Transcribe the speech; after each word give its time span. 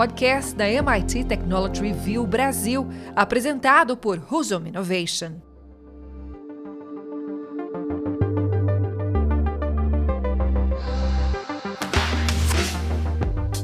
podcast 0.00 0.56
da 0.56 0.64
MIT 0.66 1.24
Technology 1.24 1.82
Review 1.82 2.26
Brasil, 2.26 2.88
apresentado 3.14 3.98
por 3.98 4.18
Husum 4.32 4.66
Innovation. 4.66 5.42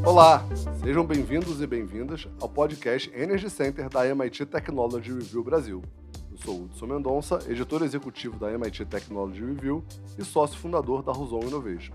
Olá, 0.05 0.45
sejam 0.85 1.07
bem-vindos 1.07 1.63
e 1.63 1.67
bem-vindas 1.67 2.29
ao 2.39 2.51
podcast 2.51 3.11
Energy 3.15 3.49
Center 3.49 3.89
da 3.89 4.05
MIT 4.05 4.45
Technology 4.45 5.15
Review 5.15 5.43
Brasil. 5.43 5.83
Eu 6.31 6.37
sou 6.37 6.65
Hudson 6.65 6.87
Mendonça, 6.87 7.39
editor 7.49 7.83
executivo 7.83 8.39
da 8.39 8.53
MIT 8.53 8.85
Technology 8.85 9.43
Review 9.43 9.83
e 10.19 10.23
sócio 10.23 10.59
fundador 10.59 11.03
da 11.03 11.13
Husum 11.13 11.41
Innovation. 11.45 11.95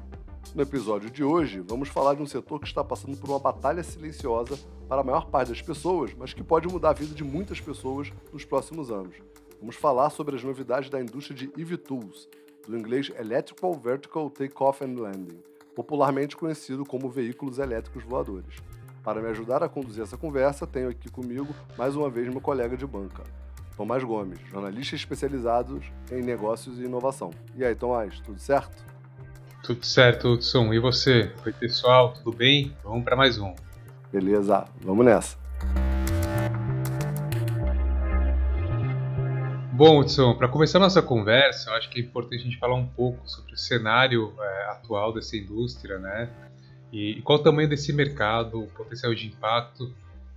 No 0.54 0.64
episódio 0.64 1.10
de 1.10 1.24
hoje, 1.24 1.64
vamos 1.66 1.88
falar 1.88 2.14
de 2.16 2.22
um 2.22 2.26
setor 2.26 2.60
que 2.60 2.68
está 2.68 2.84
passando 2.84 3.16
por 3.16 3.30
uma 3.30 3.40
batalha 3.40 3.82
silenciosa 3.84 4.60
para 4.90 5.00
a 5.00 5.04
maior 5.04 5.28
parte 5.28 5.48
das 5.48 5.62
pessoas, 5.62 6.14
mas 6.14 6.34
que 6.34 6.44
pode 6.44 6.68
mudar 6.68 6.90
a 6.90 6.94
vida 6.94 7.16
de 7.16 7.24
muitas 7.24 7.62
pessoas 7.62 8.12
nos 8.34 8.44
próximos 8.44 8.92
anos. 8.92 9.16
Vamos 9.62 9.78
falar 9.78 10.10
sobre 10.10 10.36
as 10.36 10.44
novidades 10.44 10.90
da 10.90 11.00
indústria 11.00 11.38
de 11.38 11.50
eVTOLs, 11.58 12.28
do 12.68 12.78
inglês 12.78 13.10
Electrical 13.18 13.74
Vertical 13.74 14.30
Takeoff 14.30 14.84
and 14.84 15.00
Landing, 15.00 15.40
popularmente 15.74 16.36
conhecido 16.36 16.86
como 16.86 17.10
veículos 17.10 17.58
elétricos 17.58 18.04
voadores. 18.04 18.58
Para 19.04 19.22
me 19.22 19.30
ajudar 19.30 19.64
a 19.64 19.70
conduzir 19.70 20.04
essa 20.04 20.18
conversa, 20.18 20.68
tenho 20.68 20.90
aqui 20.90 21.10
comigo 21.10 21.48
mais 21.78 21.96
uma 21.96 22.10
vez 22.10 22.28
meu 22.28 22.42
colega 22.42 22.76
de 22.76 22.86
banca, 22.86 23.24
Tomás 23.78 24.04
Gomes, 24.04 24.40
jornalista 24.50 24.96
especializado 24.96 25.82
em 26.12 26.22
negócios 26.22 26.78
e 26.78 26.84
inovação. 26.84 27.32
E 27.56 27.64
aí, 27.64 27.74
Tomás, 27.74 28.20
tudo 28.20 28.38
certo? 28.38 28.91
Tudo 29.64 29.86
certo, 29.86 30.30
Hudson. 30.30 30.74
E 30.74 30.80
você? 30.80 31.32
Oi, 31.46 31.54
pessoal, 31.54 32.14
tudo 32.14 32.36
bem? 32.36 32.76
Vamos 32.84 33.04
para 33.04 33.16
mais 33.16 33.38
um. 33.38 33.54
Beleza, 34.12 34.66
vamos 34.82 35.06
nessa. 35.06 35.38
Bom, 39.72 40.00
Hudson, 40.00 40.34
para 40.36 40.48
começar 40.48 40.80
nossa 40.80 41.00
conversa, 41.00 41.70
eu 41.70 41.76
acho 41.76 41.92
que 41.92 42.00
é 42.00 42.04
importante 42.04 42.42
a 42.42 42.44
gente 42.44 42.58
falar 42.58 42.74
um 42.74 42.88
pouco 42.88 43.30
sobre 43.30 43.54
o 43.54 43.58
cenário 43.58 44.34
é, 44.40 44.72
atual 44.72 45.14
dessa 45.14 45.38
indústria, 45.38 46.00
né? 46.00 46.28
E, 46.92 47.20
e, 47.20 47.22
qual 47.22 47.38
o 47.38 47.44
tamanho 47.44 47.70
desse 47.70 47.94
mercado, 47.94 48.64
o 48.64 48.68
potencial 48.68 49.14
de 49.14 49.28
impacto 49.28 49.94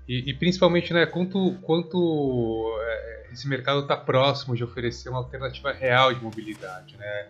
e, 0.06 0.31
e 0.31 0.34
principalmente, 0.34 0.92
né, 0.92 1.06
quanto, 1.06 1.55
quanto 1.62 2.78
é, 2.78 3.28
esse 3.33 3.48
mercado 3.48 3.81
está 3.81 3.97
próximo 3.97 4.55
de 4.55 4.62
oferecer 4.62 5.09
uma 5.09 5.19
alternativa 5.19 5.72
real 5.72 6.12
de 6.12 6.22
mobilidade, 6.22 6.94
né? 6.98 7.28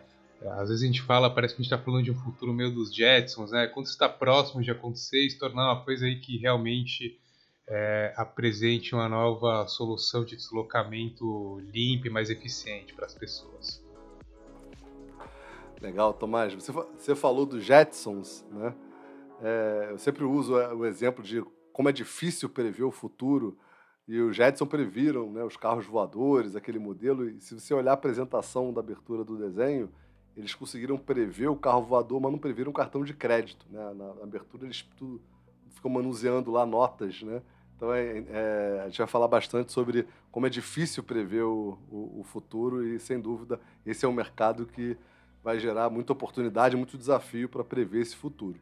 Às 0.53 0.69
vezes 0.69 0.83
a 0.83 0.87
gente 0.87 1.03
fala, 1.03 1.33
parece 1.33 1.55
que 1.55 1.62
a 1.62 1.64
gente 1.64 1.73
está 1.73 1.83
falando 1.83 2.05
de 2.05 2.11
um 2.11 2.14
futuro 2.14 2.53
meio 2.53 2.70
dos 2.70 2.95
Jetsons, 2.95 3.50
né? 3.50 3.67
Quando 3.67 3.87
está 3.87 4.09
próximo 4.09 4.62
de 4.62 4.70
acontecer, 4.70 5.28
se 5.31 5.39
tornar 5.39 5.73
uma 5.73 5.84
coisa 5.84 6.06
aí 6.06 6.20
que 6.20 6.36
realmente 6.36 7.19
é, 7.67 8.12
apresente 8.17 8.95
uma 8.95 9.09
nova 9.09 9.67
solução 9.67 10.25
de 10.25 10.36
deslocamento 10.36 11.61
limpa 11.73 12.09
e 12.09 12.11
mais 12.11 12.28
eficiente 12.31 12.92
para 12.95 13.06
as 13.06 13.14
pessoas. 13.14 13.83
Legal, 15.81 16.12
Tomás. 16.14 16.53
Você, 16.53 16.73
você 16.73 17.14
falou 17.14 17.47
dos 17.47 17.64
Jetsons, 17.64 18.45
né? 18.51 18.75
É, 19.42 19.89
eu 19.91 19.98
sempre 19.98 20.25
uso 20.25 20.58
é, 20.58 20.73
o 20.73 20.84
exemplo 20.86 21.23
de 21.23 21.42
como 21.73 21.89
é 21.89 21.92
difícil 21.92 22.48
prever 22.48 22.84
o 22.84 22.91
futuro. 22.91 23.58
E 24.06 24.20
os 24.20 24.36
Jetson 24.36 24.67
previram 24.67 25.31
né, 25.33 25.42
os 25.42 25.56
carros 25.56 25.86
voadores, 25.86 26.55
aquele 26.55 26.79
modelo. 26.79 27.29
E 27.29 27.41
se 27.41 27.58
você 27.58 27.73
olhar 27.73 27.92
a 27.92 27.95
apresentação 27.95 28.73
da 28.73 28.81
abertura 28.81 29.25
do 29.25 29.36
desenho, 29.36 29.91
eles 30.36 30.54
conseguiram 30.54 30.98
prever 30.98 31.48
o 31.48 31.56
carro 31.56 31.82
voador, 31.82 32.20
mas 32.20 32.32
não 32.32 32.38
previram 32.38 32.70
o 32.70 32.74
cartão 32.74 33.04
de 33.04 33.14
crédito. 33.14 33.66
Né? 33.70 33.94
Na, 33.94 34.22
abertura 34.22 34.64
eles 34.64 34.82
tudo, 34.96 35.20
ficam 35.74 35.90
manuseando 35.90 36.50
lá 36.50 36.66
notas, 36.66 37.22
né? 37.22 37.40
Então 37.77 37.92
é, 37.92 38.24
é, 38.28 38.80
a 38.82 38.84
gente 38.88 38.98
vai 38.98 39.06
falar 39.06 39.28
bastante 39.28 39.72
sobre 39.72 40.06
como 40.30 40.46
é 40.46 40.50
difícil 40.50 41.02
prever 41.02 41.42
o, 41.42 41.78
o, 41.90 42.20
o, 42.20 42.24
futuro 42.24 42.86
e, 42.86 42.98
sem 43.00 43.20
dúvida, 43.20 43.61
esse 43.84 44.05
é 44.05 44.08
um 44.08 44.12
mercado 44.12 44.64
que 44.64 44.96
vai 45.42 45.58
gerar 45.58 45.90
muita 45.90 46.12
oportunidade, 46.12 46.77
muito 46.77 46.96
desafio 46.96 47.48
para 47.48 47.64
prever 47.64 48.00
esse 48.00 48.17
futuro. 48.17 48.58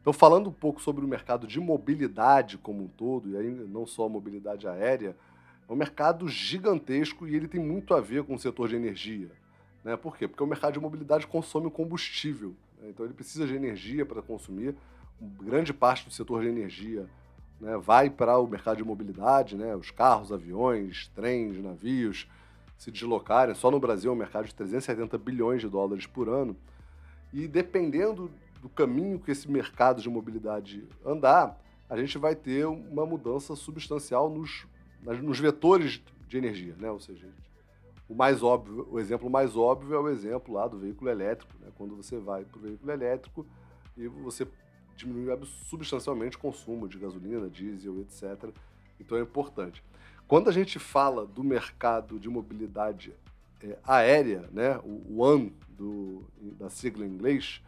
Então, 0.00 0.12
falando 0.12 0.48
um 0.48 0.52
pouco 0.52 0.80
sobre 0.80 1.04
o 1.04 1.08
mercado 1.08 1.46
de 1.46 1.60
mobilidade 1.60 2.56
como 2.58 2.84
um 2.84 2.88
todo, 2.88 3.30
e 3.30 3.36
aí 3.36 3.50
não 3.50 3.86
só 3.86 4.06
a 4.06 4.08
mobilidade 4.08 4.66
aérea, 4.66 5.16
é 5.68 5.72
um 5.72 5.76
mercado 5.76 6.28
gigantesco 6.28 7.26
e 7.26 7.36
ele 7.36 7.46
tem 7.46 7.60
muito 7.60 7.94
a 7.94 8.00
ver 8.00 8.24
com 8.24 8.34
o 8.34 8.38
setor 8.38 8.68
de 8.68 8.76
energia. 8.76 9.30
Né? 9.84 9.96
Por 9.96 10.16
quê? 10.16 10.28
Porque 10.28 10.42
o 10.42 10.46
mercado 10.46 10.72
de 10.72 10.80
mobilidade 10.80 11.26
consome 11.26 11.70
combustível. 11.70 12.54
Né? 12.80 12.90
Então 12.90 13.04
ele 13.04 13.14
precisa 13.14 13.46
de 13.46 13.54
energia 13.54 14.06
para 14.06 14.22
consumir. 14.22 14.74
Grande 15.20 15.72
parte 15.72 16.04
do 16.04 16.12
setor 16.12 16.42
de 16.42 16.48
energia 16.48 17.06
né, 17.60 17.76
vai 17.76 18.10
para 18.10 18.38
o 18.38 18.46
mercado 18.46 18.78
de 18.78 18.84
mobilidade, 18.84 19.56
né? 19.56 19.74
os 19.76 19.90
carros, 19.90 20.32
aviões, 20.32 21.10
trens, 21.14 21.56
navios 21.62 22.28
se 22.76 22.90
deslocarem. 22.90 23.54
Só 23.54 23.70
no 23.70 23.78
Brasil 23.78 24.10
é 24.10 24.14
um 24.14 24.18
mercado 24.18 24.46
de 24.46 24.54
370 24.54 25.16
bilhões 25.18 25.60
de 25.60 25.68
dólares 25.68 26.06
por 26.06 26.28
ano. 26.28 26.56
E 27.32 27.46
dependendo 27.46 28.30
do 28.60 28.68
caminho 28.68 29.18
que 29.18 29.30
esse 29.30 29.50
mercado 29.50 30.02
de 30.02 30.08
mobilidade 30.08 30.86
andar, 31.04 31.58
a 31.88 31.96
gente 31.96 32.18
vai 32.18 32.34
ter 32.34 32.66
uma 32.66 33.06
mudança 33.06 33.54
substancial 33.54 34.30
nos, 34.30 34.66
nos 35.22 35.38
vetores 35.38 36.02
de 36.28 36.38
energia, 36.38 36.74
né? 36.78 36.90
Ou 36.90 36.98
seja, 36.98 37.28
o 38.12 38.14
mais 38.14 38.42
óbvio, 38.42 38.86
o 38.90 39.00
exemplo 39.00 39.30
mais 39.30 39.56
óbvio 39.56 39.94
é 39.94 39.98
o 39.98 40.08
exemplo 40.10 40.54
lá 40.54 40.68
do 40.68 40.78
veículo 40.78 41.10
elétrico, 41.10 41.50
né? 41.58 41.68
Quando 41.78 41.96
você 41.96 42.18
vai 42.18 42.44
para 42.44 42.58
o 42.58 42.60
veículo 42.60 42.92
elétrico 42.92 43.46
e 43.96 44.06
você 44.06 44.46
diminui 44.94 45.34
substancialmente 45.46 46.36
o 46.36 46.40
consumo 46.40 46.86
de 46.86 46.98
gasolina, 46.98 47.48
diesel, 47.48 48.00
etc. 48.00 48.50
Então 49.00 49.16
é 49.16 49.22
importante. 49.22 49.82
Quando 50.28 50.50
a 50.50 50.52
gente 50.52 50.78
fala 50.78 51.24
do 51.24 51.42
mercado 51.42 52.20
de 52.20 52.28
mobilidade 52.28 53.14
é, 53.62 53.78
aérea, 53.82 54.46
né, 54.52 54.78
o 54.84 55.22
ONE 55.22 55.54
do, 55.70 56.22
da 56.58 56.68
sigla 56.68 57.06
em 57.06 57.08
inglês, 57.08 57.62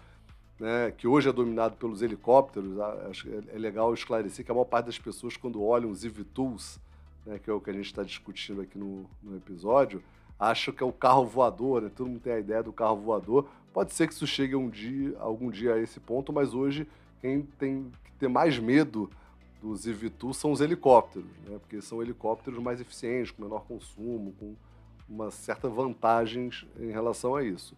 né, 0.60 0.90
que 0.90 1.08
hoje 1.08 1.26
é 1.26 1.32
dominado 1.32 1.76
pelos 1.76 2.02
helicópteros, 2.02 2.78
acho 3.08 3.24
que 3.24 3.48
é 3.48 3.58
legal 3.58 3.94
esclarecer 3.94 4.44
que 4.44 4.50
a 4.50 4.54
maior 4.54 4.66
parte 4.66 4.86
das 4.86 4.98
pessoas, 4.98 5.38
quando 5.38 5.62
olham 5.62 5.90
os 5.90 6.04
eVTOLs, 6.04 6.78
né, 7.24 7.38
que 7.38 7.48
é 7.48 7.52
o 7.52 7.60
que 7.62 7.70
a 7.70 7.72
gente 7.72 7.86
está 7.86 8.02
discutindo 8.02 8.60
aqui 8.60 8.78
no, 8.78 9.08
no 9.22 9.36
episódio, 9.38 10.02
acha 10.50 10.72
que 10.72 10.82
é 10.82 10.86
o 10.86 10.92
carro 10.92 11.24
voador, 11.24 11.82
né? 11.82 11.90
todo 11.94 12.08
mundo 12.08 12.20
tem 12.20 12.32
a 12.32 12.38
ideia 12.38 12.62
do 12.62 12.72
carro 12.72 12.96
voador. 12.96 13.48
Pode 13.72 13.92
ser 13.92 14.06
que 14.06 14.14
isso 14.14 14.26
chegue 14.26 14.54
um 14.54 14.68
dia, 14.68 15.16
algum 15.18 15.50
dia 15.50 15.74
a 15.74 15.80
esse 15.80 15.98
ponto, 15.98 16.32
mas 16.32 16.54
hoje 16.54 16.86
quem 17.20 17.42
tem 17.58 17.90
que 18.04 18.12
ter 18.12 18.28
mais 18.28 18.58
medo 18.58 19.10
dos 19.60 19.86
eVTOL 19.86 20.34
são 20.34 20.52
os 20.52 20.60
helicópteros, 20.60 21.28
né? 21.48 21.58
porque 21.58 21.80
são 21.80 22.02
helicópteros 22.02 22.62
mais 22.62 22.80
eficientes, 22.80 23.30
com 23.30 23.42
menor 23.42 23.64
consumo, 23.64 24.34
com 24.38 24.54
uma 25.08 25.30
certa 25.30 25.68
vantagem 25.68 26.50
em 26.78 26.90
relação 26.90 27.34
a 27.34 27.42
isso. 27.42 27.74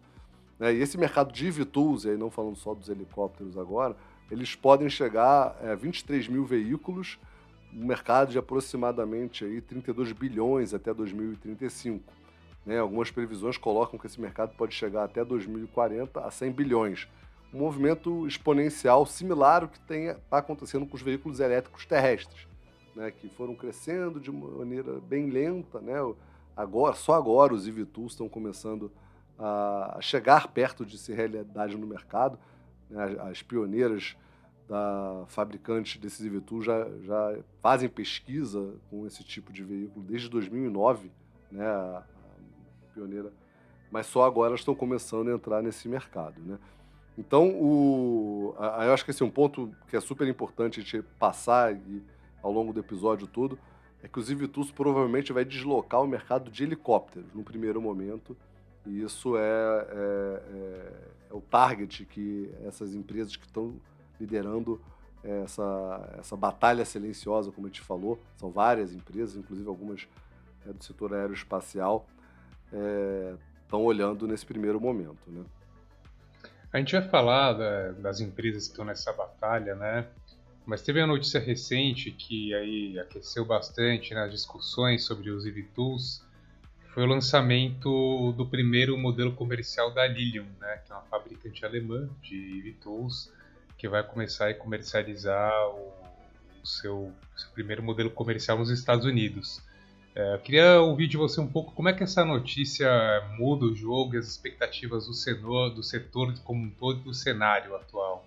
Né? 0.59 0.73
E 0.75 0.81
esse 0.81 0.97
mercado 0.97 1.31
de 1.31 1.47
eVTOLs, 1.47 2.03
e 2.03 2.09
aí 2.09 2.17
não 2.17 2.29
falando 2.29 2.57
só 2.57 2.73
dos 2.73 2.89
helicópteros 2.89 3.57
agora, 3.57 3.95
eles 4.29 4.55
podem 4.55 4.89
chegar 4.89 5.55
a 5.63 5.75
23 5.75 6.27
mil 6.27 6.43
veículos, 6.43 7.17
um 7.73 7.85
mercado 7.85 8.31
de 8.31 8.37
aproximadamente 8.37 9.45
aí 9.45 9.61
32 9.61 10.11
bilhões 10.11 10.73
até 10.73 10.93
2035. 10.93 12.03
Né? 12.67 12.77
Algumas 12.77 13.09
previsões 13.09 13.57
colocam 13.57 13.97
que 13.97 14.05
esse 14.05 14.19
mercado 14.19 14.53
pode 14.57 14.75
chegar 14.75 15.05
até 15.05 15.23
2040 15.23 16.19
a 16.19 16.29
100 16.29 16.51
bilhões. 16.51 17.07
Um 17.53 17.59
movimento 17.59 18.27
exponencial 18.27 19.05
similar 19.05 19.63
ao 19.63 19.69
que 19.69 19.79
está 19.79 20.37
acontecendo 20.37 20.85
com 20.85 20.97
os 20.97 21.01
veículos 21.01 21.39
elétricos 21.39 21.85
terrestres, 21.85 22.45
né? 22.93 23.09
que 23.09 23.29
foram 23.29 23.55
crescendo 23.55 24.19
de 24.19 24.29
maneira 24.29 24.99
bem 24.99 25.29
lenta. 25.29 25.79
Né? 25.79 25.93
Agora, 26.57 26.93
só 26.93 27.13
agora 27.13 27.53
os 27.53 27.65
EVTools 27.65 28.11
estão 28.11 28.27
começando 28.27 28.91
a 29.39 29.99
chegar 30.01 30.49
perto 30.49 30.85
de 30.85 30.97
ser 30.97 31.15
realidade 31.15 31.77
no 31.77 31.87
mercado. 31.87 32.37
Né? 32.89 33.15
As 33.31 33.41
pioneiras 33.41 34.17
da 34.67 35.23
fabricante 35.27 35.97
desses 35.97 36.25
EVTools 36.25 36.65
já, 36.65 36.85
já 37.03 37.39
fazem 37.61 37.87
pesquisa 37.87 38.73
com 38.89 39.07
esse 39.07 39.23
tipo 39.23 39.53
de 39.53 39.63
veículo 39.63 40.05
desde 40.05 40.29
2009. 40.29 41.09
Né? 41.49 41.63
Pioneira, 42.97 43.31
mas 43.91 44.07
só 44.07 44.25
agora 44.25 44.55
estão 44.55 44.73
começando 44.73 45.29
a 45.29 45.33
entrar 45.33 45.61
nesse 45.61 45.87
mercado. 45.87 46.41
Né? 46.41 46.57
Então, 47.17 47.49
o, 47.49 48.55
a, 48.57 48.85
eu 48.85 48.93
acho 48.93 49.05
que 49.05 49.11
esse 49.11 49.21
é 49.21 49.25
um 49.25 49.29
ponto 49.29 49.71
que 49.87 49.95
é 49.95 50.01
super 50.01 50.27
importante 50.27 50.83
de 50.83 51.01
passar 51.19 51.73
e, 51.73 52.03
ao 52.41 52.51
longo 52.51 52.73
do 52.73 52.79
episódio 52.79 53.27
todo, 53.27 53.57
é 54.01 54.07
que 54.07 54.19
o 54.19 54.21
Zivitus 54.21 54.71
provavelmente 54.71 55.31
vai 55.31 55.45
deslocar 55.45 56.01
o 56.01 56.07
mercado 56.07 56.51
de 56.51 56.63
helicópteros 56.63 57.33
no 57.33 57.43
primeiro 57.43 57.81
momento, 57.81 58.35
e 58.85 59.01
isso 59.01 59.37
é, 59.37 59.41
é, 59.41 60.41
é, 60.53 60.93
é 61.31 61.33
o 61.33 61.41
target 61.41 62.05
que 62.05 62.51
essas 62.65 62.93
empresas 62.93 63.35
que 63.35 63.45
estão 63.45 63.75
liderando 64.19 64.79
essa, 65.23 66.15
essa 66.19 66.37
batalha 66.37 66.85
silenciosa, 66.85 67.51
como 67.51 67.67
a 67.67 67.69
gente 67.69 67.81
falou, 67.81 68.19
são 68.35 68.49
várias 68.49 68.93
empresas, 68.93 69.35
inclusive 69.35 69.67
algumas 69.67 70.07
é, 70.65 70.71
do 70.71 70.83
setor 70.83 71.13
aeroespacial, 71.13 72.07
estão 72.71 73.79
é, 73.79 73.83
olhando 73.83 74.27
nesse 74.27 74.45
primeiro 74.45 74.79
momento. 74.79 75.19
Né? 75.27 75.43
A 76.71 76.77
gente 76.77 76.93
vai 76.93 77.07
falar 77.07 77.53
da, 77.53 77.91
das 77.93 78.19
empresas 78.19 78.65
que 78.65 78.71
estão 78.71 78.85
nessa 78.85 79.11
batalha, 79.13 79.75
né? 79.75 80.07
mas 80.65 80.81
teve 80.81 80.99
uma 80.99 81.07
notícia 81.07 81.39
recente 81.39 82.11
que 82.11 82.53
aí 82.53 82.99
aqueceu 82.99 83.45
bastante 83.45 84.13
nas 84.13 84.25
né, 84.25 84.31
discussões 84.31 85.05
sobre 85.05 85.29
os 85.29 85.45
eVTools, 85.45 86.21
foi 86.97 87.03
o 87.03 87.05
lançamento 87.05 88.33
do 88.33 88.43
primeiro 88.43 88.97
modelo 88.97 89.31
comercial 89.31 89.93
da 89.93 90.07
Lilium, 90.07 90.47
né, 90.59 90.81
que 90.83 90.91
é 90.91 90.95
uma 90.95 91.03
fabricante 91.03 91.63
alemã 91.63 92.09
de 92.23 92.57
eVTools, 92.57 93.31
que 93.77 93.87
vai 93.87 94.01
começar 94.01 94.49
a 94.49 94.53
comercializar 94.55 95.53
o, 95.69 95.93
o 96.63 96.65
seu, 96.65 97.13
seu, 97.35 97.51
primeiro 97.51 97.83
modelo 97.83 98.09
comercial 98.09 98.57
nos 98.57 98.71
Estados 98.71 99.05
Unidos. 99.05 99.61
É, 100.19 100.35
queria 100.39 100.81
ouvir 100.81 101.05
de 101.05 101.15
você 101.15 101.39
um 101.39 101.45
pouco 101.45 101.71
como 101.73 101.89
é 101.89 101.93
que 101.93 102.03
essa 102.03 102.25
notícia 102.25 102.89
muda 103.37 103.65
o 103.65 103.75
jogo 103.75 104.15
e 104.15 104.17
as 104.17 104.25
expectativas 104.25 105.05
do, 105.05 105.13
senor, 105.13 105.69
do 105.69 105.83
setor 105.83 106.33
como 106.43 106.63
um 106.63 106.71
todo 106.71 107.01
do 107.01 107.13
cenário 107.13 107.75
atual. 107.75 108.25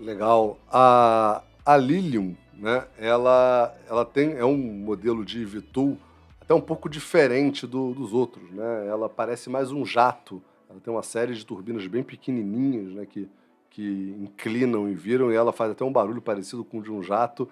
Legal. 0.00 0.58
A, 0.68 1.44
a 1.64 1.76
Lilium, 1.76 2.34
né, 2.54 2.84
ela, 2.98 3.72
ela 3.88 4.04
tem, 4.04 4.32
é 4.32 4.44
um 4.44 4.56
modelo 4.56 5.24
de 5.24 5.44
VTOL 5.44 5.96
até 6.40 6.52
um 6.52 6.60
pouco 6.60 6.88
diferente 6.88 7.64
do, 7.64 7.94
dos 7.94 8.12
outros. 8.12 8.50
Né? 8.50 8.88
Ela 8.88 9.08
parece 9.08 9.48
mais 9.48 9.70
um 9.70 9.86
jato. 9.86 10.42
Ela 10.68 10.80
tem 10.80 10.92
uma 10.92 11.04
série 11.04 11.34
de 11.34 11.46
turbinas 11.46 11.86
bem 11.86 12.02
pequenininhas 12.02 12.92
né, 12.92 13.06
que, 13.06 13.28
que 13.70 14.16
inclinam 14.18 14.88
e 14.88 14.94
viram, 14.96 15.30
e 15.30 15.36
ela 15.36 15.52
faz 15.52 15.70
até 15.70 15.84
um 15.84 15.92
barulho 15.92 16.20
parecido 16.20 16.64
com 16.64 16.80
o 16.80 16.82
de 16.82 16.90
um 16.90 17.00
jato. 17.00 17.48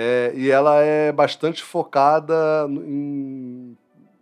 É, 0.00 0.32
e 0.36 0.48
ela 0.48 0.80
é 0.80 1.10
bastante 1.10 1.60
focada 1.60 2.68
em 2.70 3.76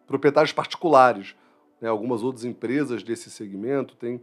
proprietários 0.06 0.50
particulares. 0.50 1.36
Né? 1.78 1.86
Algumas 1.86 2.22
outras 2.22 2.46
empresas 2.46 3.02
desse 3.02 3.30
segmento 3.30 3.94
têm 3.94 4.18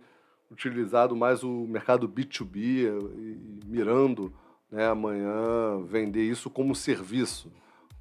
utilizado 0.50 1.16
mais 1.16 1.44
o 1.44 1.68
mercado 1.68 2.10
B2B 2.10 2.56
e, 2.56 3.68
mirando 3.68 4.34
né, 4.72 4.88
amanhã 4.88 5.80
vender 5.86 6.24
isso 6.24 6.50
como 6.50 6.74
serviço, 6.74 7.52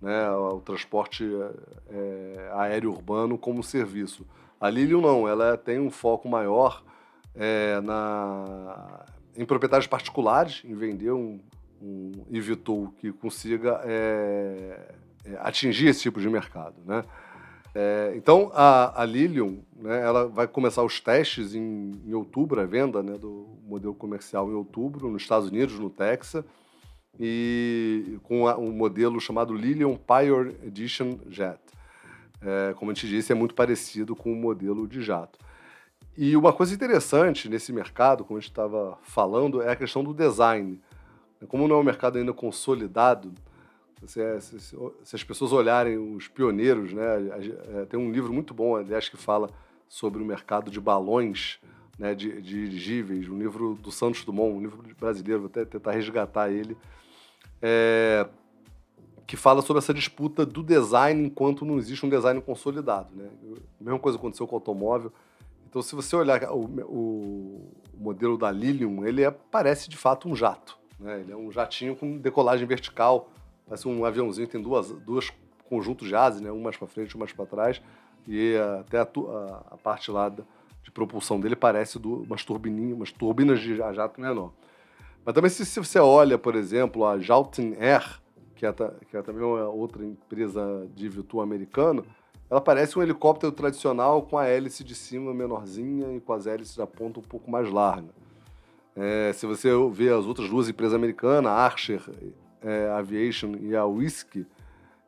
né, 0.00 0.30
o 0.30 0.58
transporte 0.60 1.28
é, 1.90 2.50
aéreo 2.54 2.90
urbano 2.90 3.36
como 3.36 3.62
serviço. 3.62 4.26
A 4.58 4.70
Lilium 4.70 5.02
não, 5.02 5.28
ela 5.28 5.58
tem 5.58 5.78
um 5.78 5.90
foco 5.90 6.26
maior 6.26 6.82
é, 7.34 7.78
na, 7.82 9.04
em 9.36 9.44
proprietários 9.44 9.86
particulares, 9.86 10.62
em 10.64 10.74
vender 10.74 11.12
um, 11.12 11.38
um 11.82 12.12
eVTOL 12.30 12.92
que 12.98 13.12
consiga 13.12 13.80
é, 13.84 14.94
é 15.24 15.36
atingir 15.40 15.88
esse 15.88 16.02
tipo 16.02 16.20
de 16.20 16.28
mercado. 16.28 16.76
Né? 16.86 17.04
É, 17.74 18.12
então, 18.16 18.50
a, 18.54 19.02
a 19.02 19.04
Lilium, 19.04 19.62
né, 19.74 20.00
ela 20.02 20.28
vai 20.28 20.46
começar 20.46 20.82
os 20.82 21.00
testes 21.00 21.54
em, 21.54 21.92
em 22.06 22.12
outubro, 22.12 22.60
a 22.60 22.66
venda 22.66 23.02
né, 23.02 23.16
do 23.16 23.48
modelo 23.64 23.94
comercial 23.94 24.50
em 24.50 24.54
outubro, 24.54 25.08
nos 25.08 25.22
Estados 25.22 25.48
Unidos, 25.48 25.78
no 25.78 25.88
Texas, 25.88 26.44
e 27.18 28.18
com 28.22 28.46
a, 28.46 28.58
um 28.58 28.70
modelo 28.70 29.20
chamado 29.20 29.54
Lilium 29.54 29.96
Pioneer 29.96 30.54
Edition 30.64 31.18
Jet. 31.28 31.60
É, 32.42 32.74
como 32.74 32.90
a 32.90 32.94
gente 32.94 33.08
disse, 33.08 33.32
é 33.32 33.34
muito 33.34 33.54
parecido 33.54 34.14
com 34.14 34.32
o 34.32 34.36
modelo 34.36 34.86
de 34.86 35.00
jato. 35.00 35.38
E 36.16 36.36
uma 36.36 36.52
coisa 36.52 36.74
interessante 36.74 37.48
nesse 37.48 37.72
mercado, 37.72 38.24
como 38.24 38.36
a 38.36 38.40
gente 38.40 38.50
estava 38.50 38.98
falando, 39.02 39.62
é 39.62 39.70
a 39.70 39.76
questão 39.76 40.04
do 40.04 40.12
design. 40.12 40.78
Como 41.48 41.66
não 41.68 41.76
é 41.76 41.78
um 41.78 41.84
mercado 41.84 42.18
ainda 42.18 42.32
consolidado, 42.32 43.32
se, 44.06 44.20
é, 44.20 44.40
se, 44.40 44.58
se, 44.60 45.16
as 45.16 45.22
pessoas 45.22 45.52
olharem 45.52 45.96
os 45.96 46.28
pioneiros, 46.28 46.92
né, 46.92 47.04
é, 47.74 47.84
tem 47.84 47.98
um 47.98 48.10
livro 48.10 48.32
muito 48.32 48.52
bom, 48.52 48.76
aliás, 48.76 49.08
que 49.08 49.16
fala 49.16 49.48
sobre 49.88 50.22
o 50.22 50.26
mercado 50.26 50.70
de 50.70 50.80
balões 50.80 51.60
né, 51.98 52.14
de, 52.14 52.40
de 52.40 52.66
dirigíveis, 52.66 53.28
um 53.28 53.38
livro 53.38 53.74
do 53.74 53.92
Santos 53.92 54.24
Dumont, 54.24 54.56
um 54.56 54.60
livro 54.60 54.82
brasileiro, 54.98 55.42
vou 55.42 55.48
até 55.48 55.64
tentar 55.64 55.92
resgatar 55.92 56.50
ele, 56.50 56.76
é, 57.60 58.28
que 59.26 59.36
fala 59.36 59.62
sobre 59.62 59.78
essa 59.78 59.94
disputa 59.94 60.44
do 60.44 60.62
design 60.62 61.26
enquanto 61.26 61.64
não 61.64 61.78
existe 61.78 62.04
um 62.04 62.08
design 62.08 62.40
consolidado. 62.40 63.14
Né? 63.14 63.28
A 63.80 63.84
mesma 63.84 63.98
coisa 63.98 64.18
aconteceu 64.18 64.46
com 64.46 64.56
o 64.56 64.58
automóvel. 64.58 65.12
Então, 65.68 65.80
se 65.80 65.94
você 65.94 66.14
olhar 66.16 66.42
o, 66.50 66.64
o 66.84 67.72
modelo 67.96 68.36
da 68.36 68.50
Lilium, 68.50 69.06
ele 69.06 69.22
é, 69.22 69.30
parece 69.30 69.88
de 69.88 69.96
fato 69.96 70.28
um 70.28 70.34
jato. 70.34 70.81
Né? 71.02 71.20
Ele 71.20 71.32
é 71.32 71.36
um 71.36 71.50
jatinho 71.50 71.94
com 71.94 72.16
decolagem 72.16 72.66
vertical, 72.66 73.28
Parece 73.66 73.88
um 73.88 74.04
aviãozinho, 74.04 74.46
tem 74.46 74.60
duas, 74.60 74.90
duas 74.90 75.30
conjuntos 75.68 76.08
de 76.08 76.14
asas, 76.14 76.40
né? 76.40 76.50
um 76.52 76.60
mais 76.60 76.76
para 76.76 76.86
frente, 76.86 77.16
um 77.16 77.20
mais 77.20 77.32
para 77.32 77.46
trás. 77.46 77.80
E 78.28 78.54
até 78.80 78.98
a, 78.98 79.02
a, 79.02 79.64
a 79.70 79.76
parte 79.78 80.10
lá 80.10 80.28
de 80.28 80.90
propulsão 80.92 81.40
dele 81.40 81.56
parece 81.56 81.98
do, 81.98 82.22
umas 82.22 82.44
turbininhas, 82.44 82.96
umas 82.96 83.12
turbinas 83.12 83.60
de 83.60 83.76
jato 83.76 84.20
menor. 84.20 84.52
Mas 85.24 85.34
também 85.34 85.50
se, 85.50 85.64
se 85.64 85.80
você 85.80 85.98
olha, 85.98 86.36
por 86.36 86.54
exemplo, 86.54 87.06
a 87.06 87.18
Jaltin 87.18 87.74
Air, 87.80 88.20
que 88.54 88.66
é, 88.66 88.72
que 89.08 89.16
é 89.16 89.22
também 89.22 89.42
uma 89.42 89.68
outra 89.68 90.04
empresa 90.04 90.86
de 90.94 91.08
virtu 91.08 91.40
americana, 91.40 92.02
ela 92.50 92.60
parece 92.60 92.98
um 92.98 93.02
helicóptero 93.02 93.52
tradicional 93.52 94.22
com 94.22 94.36
a 94.36 94.46
hélice 94.46 94.84
de 94.84 94.94
cima 94.94 95.32
menorzinha 95.32 96.14
e 96.14 96.20
com 96.20 96.32
as 96.32 96.46
hélices 96.46 96.76
da 96.76 96.86
ponta 96.86 97.20
um 97.20 97.22
pouco 97.22 97.50
mais 97.50 97.70
larga. 97.70 98.10
É, 98.94 99.32
se 99.32 99.46
você 99.46 99.70
vê 99.90 100.10
as 100.10 100.26
outras 100.26 100.48
duas 100.48 100.68
empresas 100.68 100.94
americanas, 100.94 101.50
a 101.50 101.54
Archer 101.54 102.02
é, 102.60 102.90
Aviation 102.90 103.54
e 103.60 103.74
a 103.74 103.84
Whisky, 103.84 104.46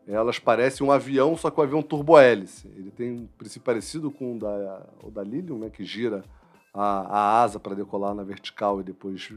elas 0.07 0.39
parecem 0.39 0.87
um 0.87 0.91
avião, 0.91 1.37
só 1.37 1.51
que 1.51 1.61
um 1.61 1.63
avião 1.63 1.83
turbohélice. 1.83 2.69
Ele 2.69 2.91
tem 2.91 3.11
um 3.11 3.27
princípio 3.39 3.65
parecido 3.65 4.11
com 4.11 4.37
o 4.37 4.39
da, 4.39 4.87
o 5.03 5.11
da 5.11 5.23
Lilium, 5.23 5.59
né, 5.59 5.71
que 5.71 5.85
gira 5.85 6.25
a, 6.73 6.83
a 6.83 7.43
asa 7.43 7.59
para 7.59 7.75
decolar 7.75 8.15
na 8.15 8.23
vertical 8.23 8.81
e 8.81 8.85
depois 8.85 9.33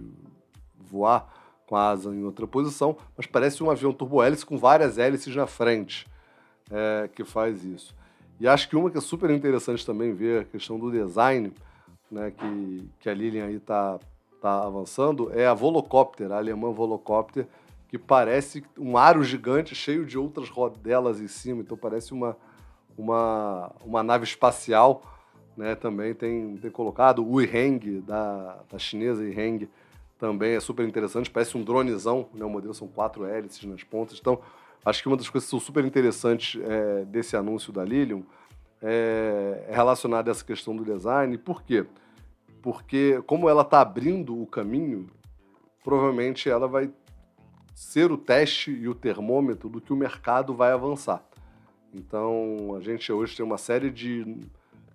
voar 0.77 1.33
com 1.65 1.75
a 1.75 1.89
asa 1.89 2.13
em 2.13 2.23
outra 2.23 2.47
posição, 2.47 2.97
mas 3.15 3.25
parece 3.25 3.61
um 3.61 3.69
avião 3.69 3.91
turbohélice 3.91 4.45
com 4.45 4.57
várias 4.57 4.97
hélices 4.97 5.35
na 5.35 5.45
frente 5.45 6.07
é, 6.71 7.09
que 7.13 7.23
faz 7.25 7.63
isso. 7.63 7.93
E 8.39 8.47
acho 8.47 8.69
que 8.69 8.75
uma 8.75 8.89
que 8.89 8.97
é 8.97 9.01
super 9.01 9.29
interessante 9.29 9.85
também 9.85 10.13
ver 10.13 10.41
a 10.41 10.45
questão 10.45 10.79
do 10.79 10.91
design, 10.91 11.51
né, 12.09 12.31
que, 12.31 12.89
que 12.99 13.09
a 13.09 13.13
Lilium 13.13 13.45
aí 13.45 13.55
está 13.55 13.99
tá 14.41 14.63
avançando, 14.63 15.31
é 15.33 15.45
a 15.45 15.53
Volocopter, 15.53 16.31
a 16.31 16.37
alemã 16.37 16.71
Volocopter, 16.71 17.47
que 17.87 17.97
parece 17.97 18.63
um 18.77 18.97
aro 18.97 19.23
gigante 19.23 19.73
cheio 19.73 20.05
de 20.05 20.17
outras 20.17 20.49
rodelas 20.49 21.21
em 21.21 21.27
cima, 21.27 21.61
então 21.61 21.77
parece 21.77 22.13
uma, 22.13 22.37
uma, 22.97 23.71
uma 23.83 24.03
nave 24.03 24.25
espacial. 24.25 25.01
Né, 25.55 25.73
também 25.73 26.13
tem, 26.13 26.55
tem 26.57 26.69
colocado. 26.69 27.27
O 27.27 27.41
Iheng, 27.41 28.01
da, 28.01 28.59
da 28.69 28.77
chinesa 28.77 29.27
Iheng, 29.27 29.67
também 30.19 30.53
é 30.53 30.59
super 30.59 30.87
interessante, 30.87 31.31
parece 31.31 31.57
um 31.57 31.63
dronezão, 31.63 32.27
né, 32.31 32.45
o 32.45 32.49
modelo. 32.49 32.75
São 32.75 32.87
quatro 32.87 33.25
hélices 33.25 33.63
nas 33.63 33.83
pontas, 33.83 34.19
então 34.19 34.39
acho 34.85 35.01
que 35.01 35.07
uma 35.07 35.17
das 35.17 35.27
coisas 35.29 35.47
que 35.47 35.51
são 35.51 35.59
super 35.59 35.83
interessantes 35.83 36.61
é, 36.63 37.05
desse 37.05 37.35
anúncio 37.35 37.73
da 37.73 37.83
Lilium 37.83 38.23
é, 38.81 39.65
é 39.67 39.75
relacionada 39.75 40.29
a 40.29 40.31
essa 40.31 40.45
questão 40.45 40.75
do 40.75 40.85
design, 40.85 41.35
por 41.39 41.63
quê? 41.63 41.83
Porque 41.83 42.06
como 43.25 43.49
ela 43.49 43.61
está 43.61 43.81
abrindo 43.81 44.41
o 44.41 44.45
caminho, 44.45 45.07
provavelmente 45.83 46.49
ela 46.49 46.67
vai 46.67 46.91
ser 47.73 48.11
o 48.11 48.17
teste 48.17 48.71
e 48.71 48.87
o 48.87 48.95
termômetro 48.95 49.69
do 49.69 49.79
que 49.79 49.93
o 49.93 49.95
mercado 49.95 50.53
vai 50.53 50.71
avançar. 50.71 51.23
Então, 51.93 52.75
a 52.75 52.81
gente 52.81 53.11
hoje 53.11 53.35
tem 53.35 53.45
uma 53.45 53.57
série 53.57 53.89
de, 53.89 54.37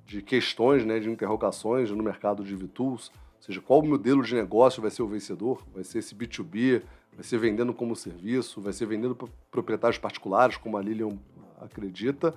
de 0.04 0.20
questões, 0.20 0.84
né, 0.84 0.98
de 0.98 1.08
interrogações 1.08 1.90
no 1.90 2.02
mercado 2.02 2.44
de 2.44 2.54
VTools, 2.54 3.10
ou 3.36 3.42
seja, 3.42 3.60
qual 3.60 3.82
modelo 3.82 4.22
de 4.22 4.34
negócio 4.34 4.80
vai 4.80 4.90
ser 4.90 5.02
o 5.02 5.08
vencedor? 5.08 5.64
Vai 5.74 5.82
ser 5.82 5.98
esse 5.98 6.14
B2B? 6.14 6.82
Vai 7.14 7.24
ser 7.24 7.38
vendendo 7.38 7.74
como 7.74 7.96
serviço? 7.96 8.60
Vai 8.60 8.72
ser 8.72 8.86
vendendo 8.86 9.16
para 9.16 9.28
proprietários 9.50 9.98
particulares, 9.98 10.56
como 10.56 10.76
a 10.76 10.82
Lilian 10.82 11.18
acredita? 11.60 12.34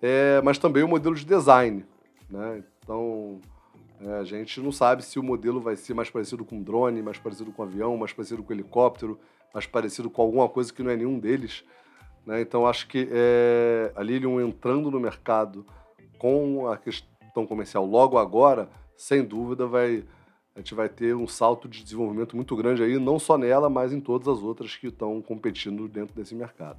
É, 0.00 0.40
mas 0.42 0.58
também 0.58 0.82
o 0.82 0.88
modelo 0.88 1.14
de 1.14 1.24
design. 1.24 1.84
Né? 2.30 2.64
Então, 2.78 3.40
a 4.00 4.24
gente 4.24 4.60
não 4.60 4.72
sabe 4.72 5.04
se 5.04 5.18
o 5.18 5.22
modelo 5.22 5.60
vai 5.60 5.76
ser 5.76 5.94
mais 5.94 6.10
parecido 6.10 6.44
com 6.44 6.62
drone, 6.62 7.02
mais 7.02 7.18
parecido 7.18 7.52
com 7.52 7.62
avião, 7.62 7.96
mais 7.96 8.12
parecido 8.12 8.42
com 8.42 8.52
helicóptero, 8.52 9.18
mais 9.52 9.66
parecido 9.66 10.10
com 10.10 10.22
alguma 10.22 10.48
coisa 10.48 10.72
que 10.72 10.82
não 10.82 10.90
é 10.90 10.96
nenhum 10.96 11.18
deles. 11.18 11.64
Né? 12.26 12.40
Então 12.40 12.66
acho 12.66 12.88
que 12.88 13.08
é, 13.10 13.92
a 13.94 14.02
Lilium 14.02 14.40
entrando 14.40 14.90
no 14.90 14.98
mercado 14.98 15.64
com 16.18 16.68
a 16.68 16.76
questão 16.76 17.46
comercial 17.46 17.86
logo 17.86 18.18
agora, 18.18 18.68
sem 18.96 19.24
dúvida 19.24 19.66
vai 19.66 20.04
a 20.54 20.60
gente 20.60 20.74
vai 20.74 20.88
ter 20.88 21.16
um 21.16 21.26
salto 21.26 21.68
de 21.68 21.82
desenvolvimento 21.82 22.36
muito 22.36 22.54
grande 22.54 22.80
aí, 22.80 22.96
não 22.96 23.18
só 23.18 23.36
nela, 23.36 23.68
mas 23.68 23.92
em 23.92 24.00
todas 24.00 24.28
as 24.28 24.38
outras 24.38 24.76
que 24.76 24.86
estão 24.86 25.20
competindo 25.20 25.88
dentro 25.88 26.14
desse 26.14 26.32
mercado. 26.32 26.78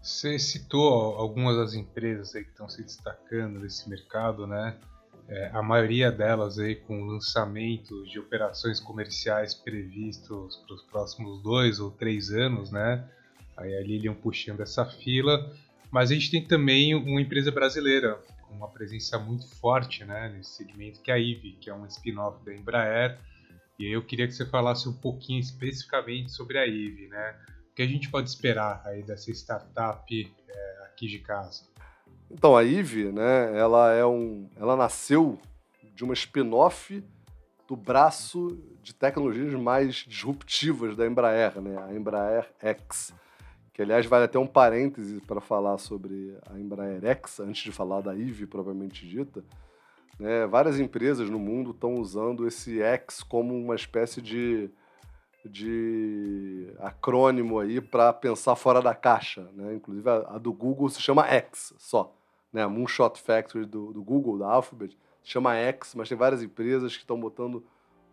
Você 0.00 0.38
citou 0.38 1.16
algumas 1.16 1.56
das 1.56 1.74
empresas 1.74 2.32
aí 2.34 2.44
que 2.44 2.50
estão 2.50 2.68
se 2.68 2.80
destacando 2.82 3.58
nesse 3.58 3.88
mercado, 3.88 4.46
né? 4.46 4.78
É, 5.28 5.50
a 5.52 5.62
maioria 5.62 6.12
delas 6.12 6.58
aí 6.58 6.74
com 6.74 7.04
lançamento 7.04 8.04
de 8.04 8.18
operações 8.18 8.78
comerciais 8.78 9.54
previstos 9.54 10.56
para 10.56 10.74
os 10.74 10.82
próximos 10.82 11.42
dois 11.42 11.80
ou 11.80 11.90
três 11.90 12.30
anos, 12.30 12.70
né? 12.70 13.08
Aí 13.56 13.74
a 13.74 13.80
Lilian 13.80 14.14
puxando 14.14 14.60
essa 14.60 14.84
fila, 14.84 15.50
mas 15.90 16.10
a 16.10 16.14
gente 16.14 16.30
tem 16.30 16.44
também 16.44 16.94
uma 16.94 17.20
empresa 17.20 17.50
brasileira 17.50 18.18
com 18.42 18.54
uma 18.54 18.68
presença 18.68 19.18
muito 19.18 19.48
forte, 19.56 20.04
né, 20.04 20.28
nesse 20.28 20.50
segmento 20.50 21.00
que 21.00 21.10
é 21.10 21.14
a 21.14 21.18
IVE, 21.18 21.52
que 21.60 21.70
é 21.70 21.74
um 21.74 21.86
spin-off 21.86 22.44
da 22.44 22.54
Embraer, 22.54 23.18
E 23.78 23.86
aí 23.86 23.92
eu 23.92 24.02
queria 24.02 24.26
que 24.26 24.34
você 24.34 24.44
falasse 24.44 24.88
um 24.88 24.92
pouquinho 24.92 25.40
especificamente 25.40 26.32
sobre 26.32 26.58
a 26.58 26.66
IVE, 26.66 27.08
né? 27.08 27.36
O 27.70 27.74
que 27.74 27.82
a 27.82 27.86
gente 27.86 28.08
pode 28.08 28.28
esperar 28.28 28.82
aí 28.84 29.02
dessa 29.02 29.30
startup 29.32 30.34
é, 30.48 30.84
aqui 30.84 31.08
de 31.08 31.18
casa? 31.18 31.64
Então, 32.36 32.56
a 32.56 32.64
IVE, 32.64 33.12
né, 33.12 33.56
ela, 33.56 33.92
é 33.92 34.04
um, 34.04 34.50
ela 34.56 34.74
nasceu 34.74 35.38
de 35.94 36.02
uma 36.02 36.14
spin-off 36.14 37.02
do 37.68 37.76
braço 37.76 38.58
de 38.82 38.92
tecnologias 38.92 39.54
mais 39.54 39.94
disruptivas 39.94 40.96
da 40.96 41.06
Embraer, 41.06 41.60
né, 41.60 41.80
a 41.80 41.94
Embraer 41.94 42.50
X. 42.60 43.14
Que, 43.72 43.82
aliás, 43.82 44.04
vale 44.06 44.24
até 44.24 44.36
um 44.36 44.48
parêntese 44.48 45.20
para 45.20 45.40
falar 45.40 45.78
sobre 45.78 46.36
a 46.50 46.58
Embraer 46.58 47.04
X, 47.04 47.38
antes 47.38 47.62
de 47.62 47.70
falar 47.70 48.00
da 48.00 48.12
IVE 48.16 48.46
propriamente 48.46 49.08
dita. 49.08 49.44
Né, 50.18 50.44
várias 50.48 50.80
empresas 50.80 51.30
no 51.30 51.38
mundo 51.38 51.70
estão 51.70 51.94
usando 51.94 52.48
esse 52.48 52.82
X 52.82 53.22
como 53.22 53.56
uma 53.56 53.76
espécie 53.76 54.20
de, 54.20 54.68
de 55.44 56.68
acrônimo 56.80 57.60
aí 57.60 57.80
para 57.80 58.12
pensar 58.12 58.56
fora 58.56 58.82
da 58.82 58.92
caixa. 58.92 59.48
Né? 59.52 59.76
Inclusive 59.76 60.10
a, 60.10 60.34
a, 60.34 60.38
do 60.38 60.52
Google 60.52 60.88
se 60.88 61.00
chama 61.00 61.28
X 61.28 61.72
só. 61.78 62.12
Né? 62.54 62.62
A 62.62 62.68
Moonshot 62.68 63.20
Factory 63.20 63.66
do, 63.66 63.92
do 63.92 64.00
Google, 64.00 64.38
da 64.38 64.46
Alphabet, 64.46 64.96
chama 65.24 65.56
X, 65.56 65.96
mas 65.96 66.08
tem 66.08 66.16
várias 66.16 66.40
empresas 66.40 66.94
que 66.94 67.02
estão 67.02 67.18
botando 67.18 67.64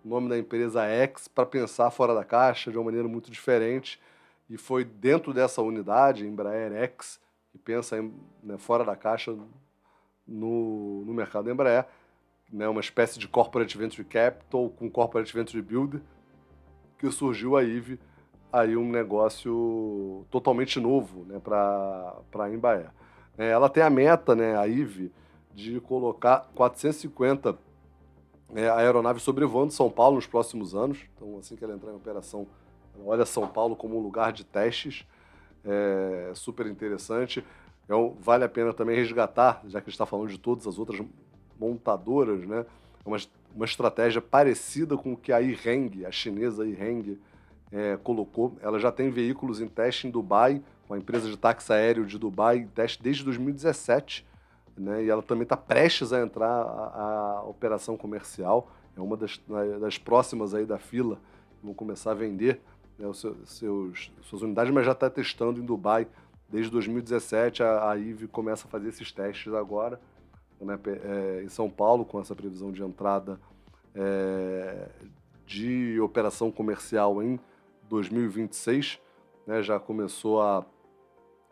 o 0.03 0.10
nome 0.10 0.27
da 0.27 0.38
empresa 0.38 0.83
X 0.83 1.27
para 1.27 1.45
pensar 1.45 1.91
fora 1.91 2.15
da 2.15 2.25
caixa 2.25 2.71
de 2.71 2.77
uma 2.77 2.86
maneira 2.86 3.07
muito 3.07 3.29
diferente. 3.29 4.01
E 4.50 4.57
foi 4.57 4.83
dentro 4.83 5.31
dessa 5.31 5.62
unidade, 5.62 6.25
Embraer 6.25 6.74
X, 6.74 7.21
que 7.51 7.60
pensa 7.60 8.00
em, 8.00 8.12
né, 8.41 8.57
fora 8.57 8.83
da 8.83 8.95
caixa 8.95 9.38
no, 10.27 11.05
no 11.05 11.13
mercado 11.13 11.50
Embraer, 11.50 11.86
né, 12.51 12.67
uma 12.67 12.81
espécie 12.81 13.19
de 13.19 13.27
corporate 13.27 13.77
venture 13.77 14.03
capital 14.03 14.69
com 14.69 14.89
corporate 14.89 15.31
venture 15.31 15.62
builder, 15.62 16.01
que 16.98 17.10
surgiu 17.12 17.55
a 17.55 17.63
IVE, 17.63 18.00
aí 18.51 18.75
um 18.75 18.89
negócio 18.89 20.25
totalmente 20.31 20.79
novo 20.79 21.25
né, 21.25 21.39
para 21.39 22.15
a 22.39 22.50
Embraer. 22.50 22.91
É, 23.38 23.50
ela 23.50 23.70
tem 23.70 23.84
a 23.84 23.90
meta, 23.90 24.36
né, 24.36 24.58
a 24.58 24.68
IVE, 24.68 25.12
de 25.54 25.80
colocar 25.82 26.50
450 26.56 27.58
é, 28.54 28.70
aeronaves 28.70 29.24
sobrevoando 29.24 29.72
São 29.72 29.90
Paulo 29.90 30.16
nos 30.16 30.28
próximos 30.28 30.76
anos. 30.76 31.00
Então, 31.16 31.38
assim 31.40 31.56
que 31.56 31.64
ela 31.64 31.74
entrar 31.74 31.92
em 31.92 31.96
operação, 31.96 32.48
olha 33.06 33.26
São 33.26 33.48
Paulo 33.48 33.76
como 33.76 33.98
um 33.98 34.02
lugar 34.02 34.32
de 34.34 34.44
testes, 34.44 35.06
é, 35.66 36.32
super 36.34 36.66
interessante. 36.68 37.44
Então, 37.86 38.16
vale 38.20 38.44
a 38.44 38.50
pena 38.50 38.74
também 38.74 38.96
resgatar, 38.96 39.62
já 39.66 39.80
que 39.82 39.86
a 39.86 39.90
gente 39.90 39.96
está 39.96 40.06
falando 40.06 40.30
de 40.30 40.38
todas 40.38 40.66
as 40.68 40.80
outras 40.80 41.02
montadoras, 41.60 42.46
né? 42.48 42.66
É 43.06 43.10
uma, 43.10 43.18
uma 43.56 43.66
estratégia 43.66 44.22
parecida 44.22 44.96
com 44.98 45.14
o 45.14 45.18
que 45.18 45.32
a 45.32 45.42
Ireng, 45.42 46.06
a 46.06 46.12
chinesa 46.12 46.66
Ireng, 46.66 47.20
é, 47.72 47.98
colocou. 47.98 48.58
Ela 48.62 48.80
já 48.80 48.92
tem 48.92 49.10
veículos 49.10 49.62
em 49.62 49.68
teste 49.68 50.08
em 50.08 50.12
Dubai, 50.12 50.62
com 50.88 50.94
a 50.94 50.98
empresa 50.98 51.30
de 51.30 51.38
táxi 51.38 51.72
aéreo 51.72 52.06
de 52.06 52.18
Dubai, 52.18 52.58
em 52.58 52.68
teste 52.68 53.01
desde 53.01 53.24
2017. 53.24 54.25
Né? 54.78 55.06
E 55.06 55.10
ela 55.10 55.22
também 55.22 55.44
está 55.44 55.58
prestes 55.58 56.12
a 56.13 56.22
entrar 56.22 56.48
a, 56.48 57.40
a, 57.40 57.44
operação 57.44 57.96
comercial. 57.98 58.72
É 58.96 59.01
uma 59.01 59.16
das, 59.16 59.40
das 59.80 59.98
próximas 59.98 60.54
aí 60.54 60.66
da 60.66 60.78
fila. 60.78 61.18
Vão 61.63 61.74
começar 61.74 62.12
a 62.12 62.16
vender 62.16 62.60
né, 62.98 63.08
os 63.08 63.25
seus, 63.46 64.12
suas 64.22 64.42
unidades, 64.42 64.74
mas 64.74 64.86
já 64.86 64.92
está 64.92 65.10
testando 65.10 65.60
em 65.60 65.66
Dubai 65.66 66.08
Desde 66.51 66.70
2017, 66.70 67.63
a, 67.63 67.92
a 67.92 67.98
IVE 67.98 68.28
começa 68.28 68.68
a 68.68 68.70
fazer 68.70 68.90
esses 68.90 69.10
testes 69.10 69.54
agora, 69.54 70.01
né, 70.60 70.78
é, 70.86 71.44
em 71.44 71.48
São 71.48 71.70
Paulo, 71.70 72.04
com 72.04 72.20
essa 72.20 72.36
previsão 72.36 72.74
de 72.74 72.84
entrada 72.84 73.40
é, 73.96 74.90
de 75.46 75.98
operação 76.01 76.51
comercial 76.51 77.24
em 77.24 77.40
2026. 77.91 79.00
Né, 79.45 79.62
já 79.62 79.79
começou 79.79 80.41
a. 80.41 80.65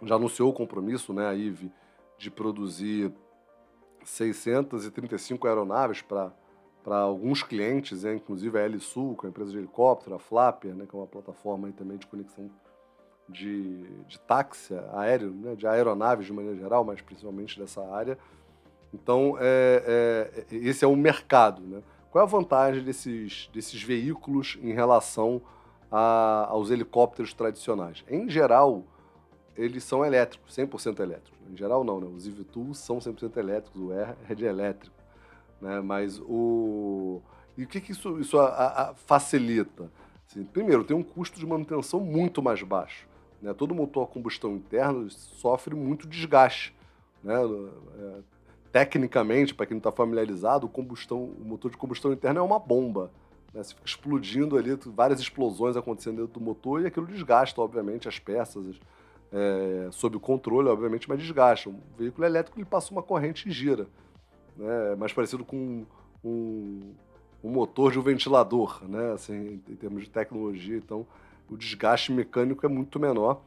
Já 0.01 0.15
anunciou 0.15 0.50
o 0.50 0.53
compromisso, 0.53 1.13
né, 1.13 1.27
a 1.27 1.34
IVE, 1.34 1.72
de 2.17 2.31
produzir 2.31 3.12
635 4.05 5.46
aeronaves 5.46 6.01
para 6.01 6.31
para 6.84 6.98
alguns 6.98 7.43
clientes, 7.43 8.03
né, 8.03 8.15
inclusive 8.15 8.58
a 8.58 8.79
Sul, 8.79 9.15
que 9.15 9.25
é 9.25 9.27
a 9.27 9.29
empresa 9.29 9.51
de 9.51 9.58
helicóptero, 9.58 10.15
a 10.15 10.19
Flapper, 10.19 10.74
né, 10.74 10.86
que 10.89 10.96
é 10.96 10.98
uma 10.98 11.05
plataforma 11.05 11.67
aí 11.67 11.74
também 11.74 11.98
de 11.98 12.08
conexão 12.08 12.50
de, 13.27 13.84
de 14.08 14.19
táxi 14.22 14.74
aéreo, 14.93 15.29
né, 15.31 15.55
de 15.55 15.67
aeronaves 15.67 16.25
de 16.25 16.34
maneira 16.34 16.58
geral, 16.58 16.84
mas 16.84 17.01
principalmente 17.01 17.60
dessa 17.60 17.86
área. 17.93 18.17
Então, 18.93 19.36
é, 19.39 20.34
é, 20.50 20.55
esse 20.55 20.84
é 20.84 20.88
o 20.88 20.96
mercado. 20.96 21.62
Né? 21.62 21.84
Qual 22.10 22.24
é 22.24 22.27
a 22.27 22.29
vantagem 22.29 22.84
desses, 22.84 23.50
desses 23.53 23.84
veículos 23.84 24.58
em 24.62 24.74
relação 24.74 25.41
a, 25.91 26.48
aos 26.50 26.69
helicópteros 26.69 27.34
tradicionais? 27.34 28.03
Em 28.10 28.29
geral, 28.29 28.84
eles 29.55 29.84
são 29.84 30.05
elétricos, 30.05 30.55
100% 30.55 31.00
elétricos. 31.00 31.39
Em 31.51 31.58
geral, 31.58 31.84
não, 31.84 32.00
né? 32.00 32.08
Os 32.08 32.27
eVTOLs 32.27 32.77
são 32.77 33.00
100% 33.00 33.38
elétricos, 33.38 33.81
o 33.81 33.91
Air 33.91 34.15
é 34.29 34.36
de 34.36 34.46
elétrico. 34.46 34.96
Né? 35.62 35.81
Mas 35.81 36.19
o... 36.19 37.22
E 37.58 37.63
o 37.63 37.67
que, 37.67 37.81
que 37.81 37.91
isso, 37.91 38.19
isso 38.19 38.39
a, 38.39 38.91
a 38.91 38.93
facilita? 38.93 39.91
Assim, 40.29 40.43
primeiro, 40.43 40.84
tem 40.84 40.96
um 40.96 41.03
custo 41.03 41.39
de 41.39 41.46
manutenção 41.46 42.00
muito 42.00 42.41
mais 42.41 42.62
baixo. 42.62 43.08
Né? 43.41 43.53
Todo 43.53 43.74
motor 43.75 44.03
a 44.03 44.08
combustão 44.08 44.55
interna 44.55 45.10
sofre 45.10 45.75
muito 45.75 46.08
desgaste. 46.08 46.74
Né? 47.24 47.36
É, 47.36 48.19
tecnicamente, 48.72 49.53
para 49.53 49.65
quem 49.65 49.75
não 49.75 49.79
está 49.79 49.91
familiarizado, 49.91 50.67
o, 50.67 50.69
combustão, 50.69 51.24
o 51.24 51.43
motor 51.43 51.72
de 51.72 51.77
combustão 51.77 52.13
interna 52.13 52.39
é 52.39 52.43
uma 52.43 52.60
bomba. 52.60 53.12
Né? 53.53 53.63
Você 53.63 53.74
fica 53.74 53.88
explodindo 53.88 54.58
ali, 54.58 54.77
várias 54.88 55.20
explosões 55.20 55.75
acontecendo 55.75 56.18
dentro 56.18 56.39
do 56.39 56.41
motor 56.41 56.82
e 56.82 56.88
aquilo 56.88 57.08
desgasta, 57.08 57.62
obviamente, 57.62 58.08
as 58.08 58.20
peças 58.20 58.79
é, 59.32 59.89
sob 59.91 60.18
o 60.18 60.20
controle, 60.20 60.70
obviamente, 60.70 61.08
mas 61.08 61.20
desgasta. 61.20 61.70
Um 61.70 61.79
veículo 61.98 62.25
elétrico 62.25 62.60
ele 62.60 62.65
passa 62.65 62.91
uma 62.91 63.03
corrente 63.03 63.48
e 63.48 63.51
gira. 63.51 63.88
Né? 64.58 64.94
É 64.94 64.96
mais 64.96 65.13
parecido 65.13 65.46
com 65.46 65.86
um, 66.24 66.94
um 67.44 67.50
motor 67.50 67.91
de 67.91 68.00
um 68.00 68.01
ventilador, 68.01 68.84
né? 68.88 69.13
assim, 69.13 69.62
em 69.68 69.75
termos 69.75 70.03
de 70.03 70.10
tecnologia. 70.10 70.77
Então, 70.77 71.06
o 71.50 71.58
desgaste 71.58 72.12
mecânico 72.12 72.65
é 72.65 72.70
muito 72.70 73.00
menor. 73.00 73.41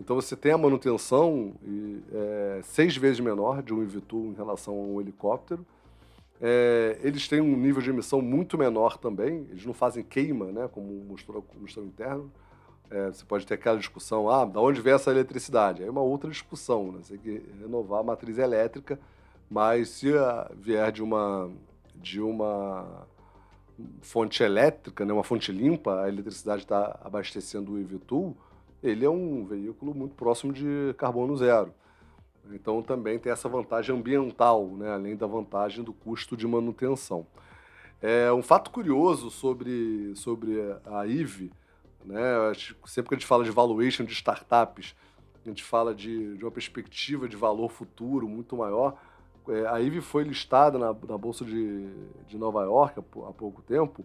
Então 0.00 0.16
você 0.16 0.34
tem 0.34 0.50
a 0.50 0.58
manutenção 0.58 1.52
e, 1.62 2.02
é, 2.12 2.60
seis 2.64 2.96
vezes 2.96 3.20
menor 3.20 3.62
de 3.62 3.72
um 3.72 3.82
eVTOL 3.82 4.26
em 4.26 4.34
relação 4.34 4.74
a 4.74 4.76
um 4.76 5.00
helicóptero. 5.00 5.64
É, 6.44 6.98
eles 7.04 7.28
têm 7.28 7.40
um 7.40 7.56
nível 7.56 7.80
de 7.80 7.90
emissão 7.90 8.20
muito 8.20 8.58
menor 8.58 8.98
também, 8.98 9.46
eles 9.48 9.64
não 9.64 9.72
fazem 9.72 10.02
queima, 10.02 10.46
né, 10.46 10.68
como 10.72 10.92
mostrou 11.04 11.38
o 11.38 11.42
combustão 11.42 11.84
interno. 11.84 12.32
É, 12.90 13.06
você 13.06 13.24
pode 13.24 13.46
ter 13.46 13.54
aquela 13.54 13.78
discussão, 13.78 14.28
ah, 14.28 14.44
da 14.44 14.60
onde 14.60 14.80
vem 14.80 14.92
essa 14.92 15.12
eletricidade? 15.12 15.84
É 15.84 15.88
uma 15.88 16.02
outra 16.02 16.28
discussão, 16.28 16.90
né? 16.90 16.98
você 17.00 17.16
tem 17.16 17.38
que 17.38 17.52
renovar 17.60 18.00
a 18.00 18.02
matriz 18.02 18.38
elétrica, 18.38 18.98
mas 19.48 19.88
se 19.90 20.10
vier 20.56 20.90
de 20.90 21.00
uma, 21.00 21.48
de 21.94 22.20
uma 22.20 23.06
fonte 24.00 24.42
elétrica, 24.42 25.04
né, 25.04 25.12
uma 25.12 25.22
fonte 25.22 25.52
limpa, 25.52 26.02
a 26.02 26.08
eletricidade 26.08 26.62
está 26.62 26.98
abastecendo 27.04 27.72
o 27.72 27.78
eVTOL, 27.78 28.36
ele 28.82 29.04
é 29.04 29.10
um 29.10 29.46
veículo 29.46 29.94
muito 29.94 30.16
próximo 30.16 30.52
de 30.52 30.92
carbono 30.98 31.36
zero. 31.36 31.72
Então 32.50 32.82
também 32.82 33.18
tem 33.18 33.30
essa 33.30 33.48
vantagem 33.48 33.94
ambiental, 33.94 34.66
né, 34.66 34.90
além 34.90 35.16
da 35.16 35.26
vantagem 35.26 35.84
do 35.84 35.92
custo 35.92 36.36
de 36.36 36.46
manutenção. 36.46 37.26
É 38.00 38.32
um 38.32 38.42
fato 38.42 38.70
curioso 38.70 39.30
sobre, 39.30 40.12
sobre 40.16 40.58
a 40.84 41.06
IVE, 41.06 41.52
né, 42.04 42.20
sempre 42.84 43.10
que 43.10 43.14
a 43.14 43.18
gente 43.18 43.26
fala 43.26 43.44
de 43.44 43.50
valuation 43.50 44.04
de 44.04 44.12
startups, 44.12 44.94
a 45.44 45.48
gente 45.48 45.62
fala 45.62 45.94
de, 45.94 46.36
de 46.36 46.44
uma 46.44 46.50
perspectiva 46.50 47.28
de 47.28 47.36
valor 47.36 47.70
futuro 47.70 48.28
muito 48.28 48.56
maior, 48.56 48.96
é, 49.48 49.66
a 49.66 49.80
IVE 49.80 50.00
foi 50.00 50.22
listada 50.22 50.78
na, 50.78 50.86
na 50.86 51.18
Bolsa 51.18 51.44
de, 51.44 51.88
de 52.28 52.38
Nova 52.38 52.62
York 52.62 52.98
há, 52.98 53.28
há 53.28 53.32
pouco 53.32 53.60
tempo 53.62 54.04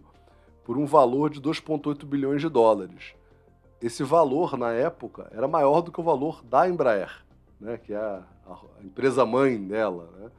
por 0.64 0.76
um 0.76 0.84
valor 0.84 1.30
de 1.30 1.40
2,8 1.40 2.04
bilhões 2.04 2.42
de 2.42 2.48
dólares. 2.48 3.14
Esse 3.80 4.02
valor, 4.02 4.58
na 4.58 4.72
época, 4.72 5.30
era 5.32 5.46
maior 5.46 5.80
do 5.80 5.92
que 5.92 6.00
o 6.00 6.04
valor 6.04 6.42
da 6.44 6.68
Embraer, 6.68 7.24
né, 7.60 7.78
que 7.78 7.92
é 7.92 7.96
a, 7.96 8.22
a 8.46 8.84
empresa 8.84 9.24
mãe 9.24 9.62
dela. 9.62 10.08
Né? 10.18 10.30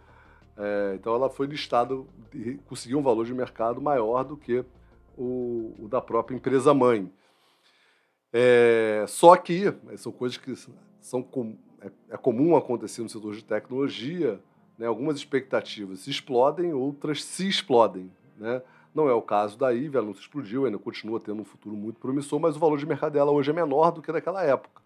É, 0.57 0.95
então 0.95 1.13
ela 1.13 1.29
foi 1.29 1.47
listada 1.47 1.97
e 2.33 2.55
conseguiu 2.65 2.99
um 2.99 3.03
valor 3.03 3.25
de 3.25 3.33
mercado 3.33 3.81
maior 3.81 4.23
do 4.23 4.37
que 4.37 4.63
o, 5.17 5.73
o 5.79 5.87
da 5.87 6.01
própria 6.01 6.35
empresa 6.35 6.73
mãe. 6.73 7.11
É, 8.31 9.05
só 9.07 9.35
que 9.35 9.73
são 9.97 10.11
coisas 10.11 10.37
que 10.37 10.53
são 11.01 11.27
é, 11.81 11.91
é 12.09 12.17
comum 12.17 12.55
acontecer 12.55 13.01
no 13.01 13.09
setor 13.09 13.33
de 13.33 13.43
tecnologia, 13.43 14.39
né? 14.79 14.87
Algumas 14.87 15.17
expectativas 15.17 15.99
se 15.99 16.09
explodem, 16.09 16.73
outras 16.73 17.23
se 17.23 17.47
explodem. 17.47 18.09
Né? 18.37 18.61
Não 18.95 19.09
é 19.09 19.13
o 19.13 19.21
caso 19.21 19.57
da 19.57 19.73
IVE, 19.73 19.97
ela 19.97 20.05
não 20.05 20.13
se 20.13 20.21
explodiu, 20.21 20.65
ainda 20.65 20.79
continua 20.79 21.19
tendo 21.19 21.41
um 21.41 21.45
futuro 21.45 21.75
muito 21.75 21.99
promissor, 21.99 22.39
mas 22.39 22.55
o 22.55 22.59
valor 22.59 22.77
de 22.77 22.85
mercado 22.85 23.11
dela 23.13 23.29
hoje 23.29 23.51
é 23.51 23.53
menor 23.53 23.91
do 23.91 24.01
que 24.01 24.11
naquela 24.11 24.41
época. 24.41 24.81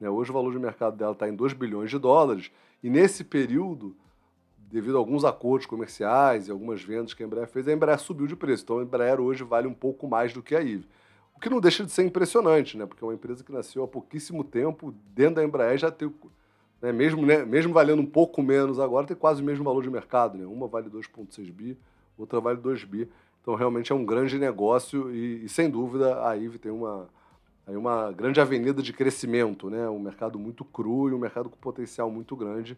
Né? 0.00 0.08
Hoje 0.08 0.30
o 0.30 0.34
valor 0.34 0.52
de 0.52 0.58
mercado 0.58 0.96
dela 0.96 1.12
está 1.12 1.28
em 1.28 1.34
2 1.34 1.52
bilhões 1.52 1.90
de 1.90 1.98
dólares, 1.98 2.50
e 2.82 2.90
nesse 2.90 3.24
período, 3.24 3.96
devido 4.70 4.96
a 4.96 4.98
alguns 4.98 5.24
acordos 5.24 5.66
comerciais 5.66 6.48
e 6.48 6.50
algumas 6.50 6.82
vendas 6.82 7.14
que 7.14 7.22
a 7.22 7.26
Embraer 7.26 7.48
fez, 7.48 7.66
a 7.68 7.72
Embraer 7.72 7.98
subiu 7.98 8.26
de 8.26 8.36
preço. 8.36 8.64
Então 8.64 8.78
a 8.78 8.82
Embraer 8.82 9.20
hoje 9.20 9.44
vale 9.44 9.66
um 9.66 9.74
pouco 9.74 10.06
mais 10.06 10.32
do 10.32 10.42
que 10.42 10.54
a 10.54 10.60
IVE. 10.60 10.86
O 11.34 11.40
que 11.40 11.48
não 11.48 11.60
deixa 11.60 11.84
de 11.84 11.90
ser 11.90 12.04
impressionante, 12.04 12.76
né? 12.76 12.86
Porque 12.86 13.02
é 13.02 13.06
uma 13.06 13.14
empresa 13.14 13.42
que 13.42 13.52
nasceu 13.52 13.82
há 13.82 13.88
pouquíssimo 13.88 14.44
tempo, 14.44 14.94
dentro 15.14 15.36
da 15.36 15.44
Embraer 15.44 15.78
já 15.78 15.90
tem, 15.90 16.12
né? 16.80 16.92
mesmo, 16.92 17.24
né? 17.24 17.44
mesmo 17.44 17.72
valendo 17.72 18.00
um 18.00 18.06
pouco 18.06 18.42
menos 18.42 18.78
agora, 18.78 19.06
tem 19.06 19.16
quase 19.16 19.42
o 19.42 19.44
mesmo 19.44 19.64
valor 19.64 19.82
de 19.82 19.90
mercado, 19.90 20.36
né? 20.36 20.44
Uma 20.44 20.66
vale 20.66 20.90
2,6 20.90 21.50
bi, 21.50 21.78
outra 22.18 22.40
vale 22.40 22.58
2 22.58 22.84
bi. 22.84 23.08
Então 23.40 23.54
realmente 23.54 23.92
é 23.92 23.94
um 23.94 24.04
grande 24.04 24.38
negócio 24.38 25.14
e, 25.14 25.44
e 25.44 25.48
sem 25.48 25.70
dúvida 25.70 26.26
a 26.26 26.36
IVE 26.36 26.58
tem 26.58 26.72
uma, 26.72 27.08
aí 27.66 27.76
uma 27.76 28.12
grande 28.12 28.40
avenida 28.40 28.82
de 28.82 28.92
crescimento, 28.92 29.70
né? 29.70 29.88
Um 29.88 29.98
mercado 29.98 30.38
muito 30.38 30.64
cru 30.64 31.08
e 31.08 31.14
um 31.14 31.18
mercado 31.18 31.48
com 31.48 31.56
potencial 31.56 32.10
muito 32.10 32.36
grande. 32.36 32.76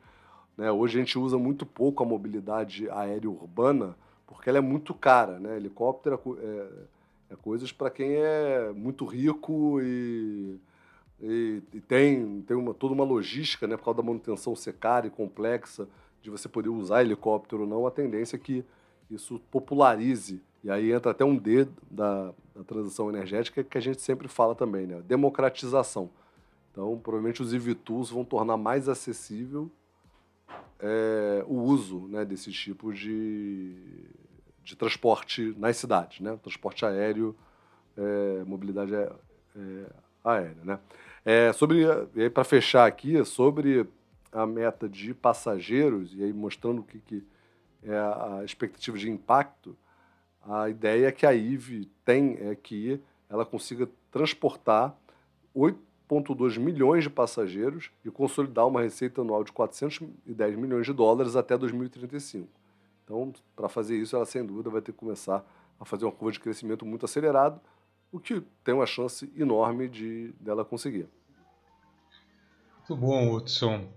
Né? 0.57 0.71
Hoje 0.71 0.99
a 0.99 1.01
gente 1.01 1.19
usa 1.19 1.37
muito 1.37 1.67
pouco 1.67 2.03
a 2.03 2.07
mobilidade 2.07 2.89
aérea 2.91 3.29
urbana 3.29 3.97
porque 4.27 4.49
ela 4.49 4.59
é 4.59 4.63
muito 4.63 4.93
cara, 4.93 5.39
né? 5.39 5.57
Helicóptero 5.57 6.21
é, 6.41 6.67
é 7.31 7.37
coisas 7.37 7.71
para 7.73 7.91
quem 7.91 8.17
é 8.17 8.73
muito 8.75 9.05
rico 9.05 9.81
e, 9.81 10.59
e, 11.21 11.63
e, 11.73 11.81
tem, 11.81 12.43
tem 12.43 12.57
uma, 12.57 12.75
toda 12.75 12.93
uma 12.93 13.05
logística, 13.05 13.67
né? 13.67 13.77
Por 13.77 13.85
causa 13.85 13.99
da 13.99 14.03
manutenção 14.03 14.57
ser 14.57 14.75
cara 14.75 15.07
e 15.07 15.11
complexa 15.11 15.89
de 16.21 16.31
você 16.31 16.49
poder 16.49 16.71
usar 16.71 17.03
helicóptero 17.03 17.63
ou 17.63 17.69
não, 17.69 17.87
a 17.87 17.91
tendência 17.91 18.37
é 18.37 18.39
que 18.39 18.65
isso 19.09 19.41
popularize. 19.51 20.43
E 20.67 20.71
aí 20.71 20.91
entra 20.91 21.13
até 21.13 21.25
um 21.25 21.37
D 21.37 21.69
da, 21.89 22.33
da 22.53 22.65
transição 22.67 23.09
energética 23.09 23.63
que 23.63 23.79
a 23.79 23.81
gente 23.81 24.01
sempre 24.03 24.27
fala 24.27 24.53
também, 24.53 24.85
né? 24.85 25.01
Democratização. 25.07 26.11
Então, 26.73 26.99
provavelmente 26.99 27.41
os 27.41 27.55
EVTOLs 27.55 28.11
vão 28.11 28.25
tornar 28.25 28.57
mais 28.57 28.89
acessível 28.89 29.71
é, 30.81 31.45
o 31.47 31.55
uso 31.55 32.09
né, 32.09 32.25
desse 32.25 32.51
tipo 32.51 32.93
de, 32.93 33.77
de 34.65 34.75
transporte 34.75 35.55
nas 35.57 35.77
cidades, 35.77 36.19
né? 36.19 36.37
transporte 36.43 36.85
aéreo, 36.85 37.37
é, 37.97 38.43
mobilidade 38.43 38.93
é, 38.93 39.13
é 39.55 39.87
aérea. 40.25 40.65
Né? 40.65 40.81
É, 41.25 41.53
sobre 41.53 41.85
para 42.35 42.43
fechar 42.43 42.87
aqui, 42.87 43.25
sobre 43.25 43.89
a 44.33 44.45
meta 44.45 44.89
de 44.89 45.15
passageiros, 45.15 46.13
e 46.13 46.25
aí 46.25 46.33
mostrando 46.33 46.81
o 46.81 46.85
que, 46.85 46.99
que 46.99 47.25
é 47.85 47.97
a 47.97 48.43
expectativa 48.45 48.99
de 48.99 49.09
impacto, 49.09 49.77
a 50.49 50.69
ideia 50.69 51.13
que 51.13 51.27
a 51.27 51.33
IVE 51.35 51.91
tem 52.05 52.37
é 52.41 52.55
que 52.55 53.01
ela 53.29 53.45
consiga 53.45 53.89
transportar 54.11 54.97
8 55.55 55.87
1,2 56.09 56.59
milhões 56.59 57.05
de 57.05 57.11
passageiros 57.11 57.91
e 58.05 58.11
consolidar 58.11 58.67
uma 58.67 58.81
receita 58.83 59.21
anual 59.21 59.43
de 59.43 59.53
410 59.53 60.57
milhões 60.57 60.87
de 60.87 60.93
dólares 60.93 61.35
até 61.35 61.59
2035. 61.59 62.49
Então, 63.05 63.33
para 63.55 63.69
fazer 63.69 63.97
isso, 63.97 64.15
ela 64.15 64.25
sem 64.25 64.45
dúvida 64.45 64.71
vai 64.71 64.81
ter 64.81 64.93
que 64.93 64.99
começar 64.99 65.45
a 65.79 65.85
fazer 65.85 66.05
uma 66.05 66.13
curva 66.13 66.33
de 66.33 66.41
crescimento 66.41 66.87
muito 66.87 67.05
acelerado, 67.05 67.61
o 68.11 68.19
que 68.19 68.41
tem 68.65 68.75
uma 68.75 68.87
chance 68.87 69.31
enorme 69.37 69.89
de 69.89 70.33
dela 70.41 70.65
conseguir. 70.65 71.09
Muito 72.79 72.97
bom, 72.97 73.35
Hudson. 73.35 73.89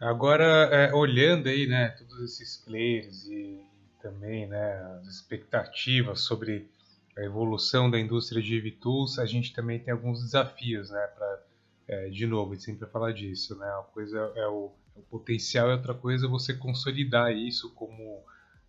Agora, 0.00 0.44
é, 0.44 0.94
olhando 0.94 1.48
aí, 1.48 1.66
né, 1.66 1.90
todos 1.90 2.20
esses 2.22 2.56
players 2.58 3.26
e 3.26 3.60
também, 4.00 4.46
né, 4.46 4.80
as 5.00 5.06
expectativas 5.06 6.20
sobre 6.20 6.68
a 7.16 7.22
evolução 7.22 7.90
da 7.90 7.98
indústria 7.98 8.42
de 8.42 8.56
EV-Tools, 8.56 9.18
a 9.18 9.26
gente 9.26 9.52
também 9.52 9.78
tem 9.78 9.92
alguns 9.92 10.22
desafios, 10.22 10.90
né? 10.90 11.06
Pra, 11.08 11.42
é, 11.88 12.08
de 12.08 12.26
novo, 12.26 12.52
a 12.52 12.54
gente 12.54 12.64
sempre 12.64 12.88
fala 12.88 13.12
disso, 13.12 13.56
né? 13.56 13.66
Uma 13.66 13.82
coisa 13.84 14.18
é 14.36 14.46
o, 14.46 14.72
é 14.96 14.98
o 14.98 15.02
potencial 15.10 15.68
e 15.68 15.72
outra 15.72 15.94
coisa 15.94 16.26
é 16.26 16.28
você 16.28 16.54
consolidar 16.54 17.32
isso 17.32 17.74
como 17.74 18.22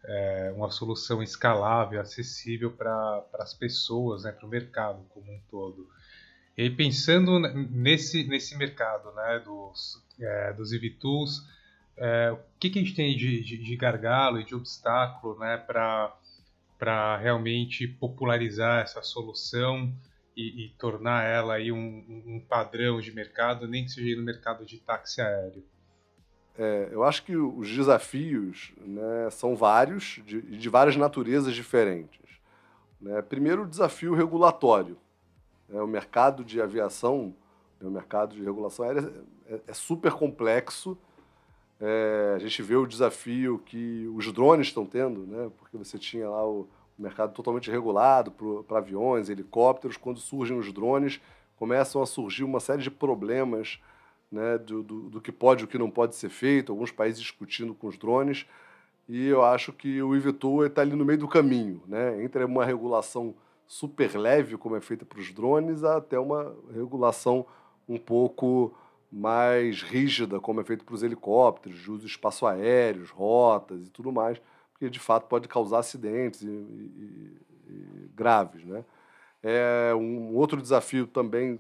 é, 0.04 0.54
uma 0.56 0.72
solução 0.72 1.22
escalável, 1.22 2.02
acessível 2.02 2.72
para 2.72 3.24
as 3.36 3.54
pessoas, 3.54 4.24
né? 4.24 4.32
Para 4.32 4.46
o 4.46 4.50
mercado 4.50 5.04
como 5.10 5.32
um 5.32 5.40
todo. 5.50 5.88
E 6.58 6.64
aí, 6.64 6.70
pensando 6.70 7.40
nesse, 7.40 8.24
nesse 8.28 8.58
mercado, 8.58 9.12
né? 9.14 9.40
Dos, 9.40 10.04
é, 10.20 10.54
dos 10.54 10.74
EV-Tools, 10.74 11.42
é, 12.04 12.32
o 12.32 12.40
que, 12.60 12.72
que 12.72 12.80
a 12.80 12.82
gente 12.82 12.96
tem 12.96 13.16
de, 13.16 13.44
de, 13.44 13.58
de 13.60 13.78
gargalo 13.78 14.40
e 14.40 14.44
de 14.44 14.56
obstáculo, 14.56 15.38
né? 15.38 15.56
Para 15.56 17.18
realmente 17.18 17.88
popularizar 17.88 18.82
essa 18.82 19.04
solução 19.04 19.94
e, 20.36 20.66
e 20.66 20.70
tornar 20.80 21.24
ela 21.24 21.54
aí 21.54 21.72
um, 21.72 21.78
um, 21.78 22.44
padrão 22.50 23.00
de 23.00 23.14
mercado, 23.14 23.68
nem 23.68 23.86
que 23.86 23.92
seja 23.92 24.18
no 24.18 24.24
mercado 24.24 24.66
de 24.66 24.80
táxi 24.80 25.22
aéreo? 25.22 25.64
É, 26.58 26.90
eu 26.92 27.04
acho 27.04 27.24
que 27.24 27.36
os 27.36 27.70
desafios 27.70 28.74
né, 28.78 29.30
são 29.30 29.56
vários, 29.56 30.20
de, 30.26 30.42
de 30.42 30.70
várias 30.70 30.96
naturezas 30.96 31.54
diferentes. 31.54 32.20
Né? 33.00 33.22
Primeiro, 33.22 33.64
o 33.64 33.68
desafio 33.68 34.16
regulatório. 34.16 34.98
É, 35.72 35.80
o 35.80 35.88
mercado 35.88 36.44
de 36.44 36.60
aviação, 36.60 37.36
né, 37.80 37.88
o 37.88 37.92
mercado 37.92 38.36
de 38.36 38.44
regulação 38.44 38.86
aérea 38.86 39.14
é, 39.46 39.62
é 39.68 39.74
super 39.74 40.14
complexo. 40.14 40.98
É, 41.82 42.34
a 42.36 42.40
gente 42.40 42.62
vê 42.62 42.76
o 42.76 42.86
desafio 42.86 43.58
que 43.66 44.08
os 44.16 44.32
drones 44.32 44.68
estão 44.68 44.86
tendo, 44.86 45.26
né? 45.26 45.50
porque 45.58 45.76
você 45.76 45.98
tinha 45.98 46.30
lá 46.30 46.46
o, 46.46 46.70
o 46.98 47.02
mercado 47.02 47.34
totalmente 47.34 47.72
regulado 47.72 48.32
para 48.68 48.78
aviões, 48.78 49.30
helicópteros. 49.30 49.98
Quando 49.98 50.20
surgem 50.20 50.58
os 50.58 50.72
drones, 50.72 51.20
começam 51.56 52.02
a 52.02 52.06
surgir 52.06 52.44
uma 52.44 52.60
série 52.60 52.84
de 52.84 52.92
problemas 52.92 53.80
né, 54.32 54.60
do, 54.60 54.84
do, 54.84 55.10
do 55.10 55.22
que 55.22 55.32
pode 55.32 55.64
e 55.64 55.66
o 55.66 55.68
que 55.68 55.78
não 55.78 55.90
pode 55.90 56.16
ser 56.16 56.30
feito, 56.30 56.72
alguns 56.72 56.92
países 56.92 57.20
discutindo 57.20 57.74
com 57.74 57.88
os 57.88 57.98
drones. 57.98 58.46
E 59.10 59.28
eu 59.28 59.44
acho 59.44 59.74
que 59.74 60.02
o 60.02 60.16
IVTOL 60.16 60.68
está 60.68 60.82
ali 60.82 60.96
no 60.96 61.04
meio 61.04 61.20
do 61.20 61.28
caminho, 61.28 61.82
né, 61.88 62.24
entre 62.24 62.44
uma 62.46 62.64
regulação 62.64 63.36
super 63.68 64.16
leve, 64.18 64.58
como 64.58 64.76
é 64.76 64.82
feita 64.82 65.06
para 65.06 65.20
os 65.20 65.32
drones, 65.32 65.84
até 65.84 66.20
uma 66.20 66.56
regulação 66.74 67.46
um 67.88 67.98
pouco 67.98 68.74
mais 69.12 69.82
rígida, 69.82 70.40
como 70.40 70.62
é 70.62 70.64
feito 70.64 70.86
para 70.86 70.96
os 70.96 71.04
helicópteros, 71.04 71.80
de 71.80 71.92
uso 71.92 72.06
de 72.06 72.12
espaço 72.12 72.46
aéreos, 72.46 73.10
rotas 73.10 73.86
e 73.86 73.90
tudo 73.90 74.12
mais, 74.12 74.42
que 74.80 74.90
de 74.90 75.00
fato 75.00 75.28
pode 75.28 75.48
causar 75.48 75.80
acidentes 75.80 76.42
e, 76.44 76.48
e, 76.48 77.38
e 77.68 78.10
graves. 78.16 78.64
Né? 78.64 78.86
É, 79.44 79.94
um 79.96 80.34
outro 80.36 80.62
desafio 80.62 81.06
também 81.06 81.60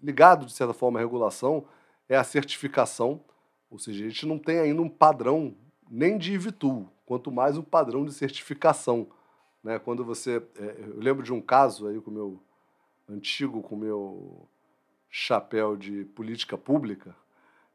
ligado, 0.00 0.46
de 0.46 0.52
certa 0.52 0.72
forma, 0.72 0.98
à 0.98 1.02
regulação 1.02 1.64
é 2.08 2.16
a 2.16 2.24
certificação, 2.24 3.20
ou 3.70 3.78
seja, 3.78 4.04
a 4.04 4.08
gente 4.08 4.24
não 4.24 4.38
tem 4.38 4.58
ainda 4.60 4.80
um 4.80 4.88
padrão 4.88 5.54
nem 5.90 6.16
de 6.16 6.32
IVTUL, 6.32 6.88
quanto 7.04 7.30
mais 7.30 7.58
um 7.58 7.62
padrão 7.62 8.04
de 8.04 8.12
certificação. 8.12 9.06
Né? 9.62 9.78
Quando 9.78 10.04
você. 10.04 10.42
É, 10.56 10.76
eu 10.78 10.98
lembro 10.98 11.22
de 11.22 11.32
um 11.32 11.40
caso 11.40 11.86
aí 11.86 12.00
com 12.00 12.10
o 12.10 12.14
meu 12.14 12.40
antigo, 13.08 13.62
com 13.62 13.74
o 13.74 13.78
meu 13.78 14.48
chapéu 15.10 15.76
de 15.76 16.04
política 16.04 16.56
pública, 16.56 17.14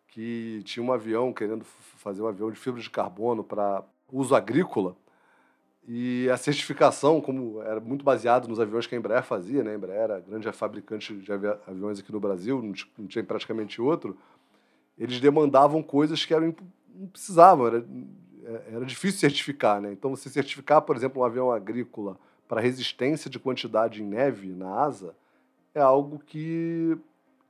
que 0.07 0.61
tinha 0.63 0.83
um 0.83 0.91
avião 0.91 1.33
querendo 1.33 1.63
fazer 1.63 2.21
um 2.21 2.27
avião 2.27 2.51
de 2.51 2.59
fibra 2.59 2.81
de 2.81 2.89
carbono 2.89 3.43
para 3.43 3.83
uso 4.11 4.35
agrícola. 4.35 4.95
E 5.85 6.29
a 6.29 6.37
certificação, 6.37 7.19
como 7.19 7.61
era 7.61 7.79
muito 7.79 8.05
baseado 8.05 8.47
nos 8.47 8.59
aviões 8.59 8.87
que 8.87 8.95
a 8.95 8.97
Embraer 8.97 9.23
fazia, 9.23 9.63
né? 9.63 9.71
A 9.71 9.75
Embraer 9.75 10.01
era 10.01 10.19
grande 10.19 10.49
fabricante 10.53 11.13
de 11.13 11.31
aviões 11.31 11.99
aqui 11.99 12.11
no 12.11 12.19
Brasil, 12.19 12.61
não 12.97 13.07
tinha 13.07 13.23
praticamente 13.23 13.81
outro. 13.81 14.17
Eles 14.97 15.19
demandavam 15.19 15.83
coisas 15.83 16.23
que 16.23 16.33
eram, 16.33 16.55
não 16.95 17.07
precisavam, 17.07 17.67
era, 17.67 17.85
era 18.71 18.85
difícil 18.85 19.19
certificar, 19.19 19.81
né? 19.81 19.91
Então, 19.91 20.11
você 20.11 20.29
certificar, 20.29 20.81
por 20.83 20.95
exemplo, 20.95 21.21
um 21.21 21.25
avião 21.25 21.51
agrícola 21.51 22.17
para 22.47 22.61
resistência 22.61 23.29
de 23.29 23.39
quantidade 23.39 24.01
em 24.01 24.05
neve 24.05 24.53
na 24.53 24.69
asa 24.83 25.15
é 25.73 25.81
algo 25.81 26.19
que, 26.19 26.97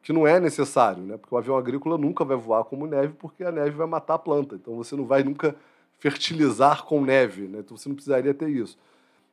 que 0.03 0.13
não 0.13 0.27
é 0.27 0.39
necessário, 0.39 1.01
né? 1.01 1.17
Porque 1.17 1.33
o 1.33 1.37
avião 1.37 1.57
agrícola 1.57 1.97
nunca 1.97 2.23
vai 2.23 2.37
voar 2.37 2.63
como 2.65 2.85
neve, 2.85 3.13
porque 3.17 3.43
a 3.43 3.51
neve 3.51 3.71
vai 3.71 3.87
matar 3.87 4.15
a 4.15 4.19
planta. 4.19 4.55
Então, 4.55 4.75
você 4.75 4.95
não 4.95 5.05
vai 5.05 5.23
nunca 5.23 5.55
fertilizar 6.03 6.83
com 6.83 7.01
neve, 7.01 7.47
né? 7.47 7.59
então 7.59 7.77
você 7.77 7.87
não 7.87 7.95
precisaria 7.95 8.33
ter 8.33 8.49
isso. 8.49 8.77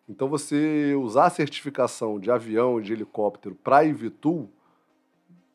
Então 0.09 0.29
você 0.29 0.95
usar 0.95 1.27
a 1.27 1.31
certificação 1.31 2.21
de 2.21 2.31
avião 2.31 2.79
e 2.79 2.83
de 2.85 2.93
helicóptero 2.93 3.57
para 3.57 3.85
IVTOL 3.85 4.49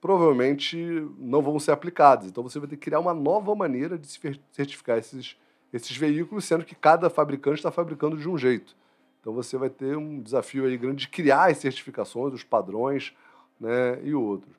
provavelmente 0.02 0.78
não 1.18 1.42
vão 1.42 1.58
ser 1.58 1.72
aplicadas. 1.72 2.28
Então 2.28 2.44
você 2.44 2.60
vai 2.60 2.68
ter 2.68 2.76
que 2.76 2.84
criar 2.84 3.00
uma 3.00 3.14
nova 3.14 3.56
maneira 3.56 3.98
de 3.98 4.08
certificar 4.52 4.98
esses, 4.98 5.38
esses 5.72 5.96
veículos, 5.96 6.44
sendo 6.44 6.66
que 6.66 6.76
cada 6.76 7.10
fabricante 7.10 7.60
está 7.60 7.72
fabricando 7.72 8.18
de 8.18 8.28
um 8.28 8.38
jeito. 8.38 8.76
Então 9.22 9.32
você 9.34 9.58
vai 9.58 9.70
ter 9.70 9.96
um 9.96 10.22
desafio 10.22 10.66
aí 10.66 10.78
grande 10.78 11.02
de 11.02 11.08
criar 11.08 11.50
as 11.50 11.60
certificações, 11.60 12.34
os 12.34 12.44
padrões 12.44 13.16
né, 13.58 14.02
e 14.04 14.14
outros. 14.14 14.54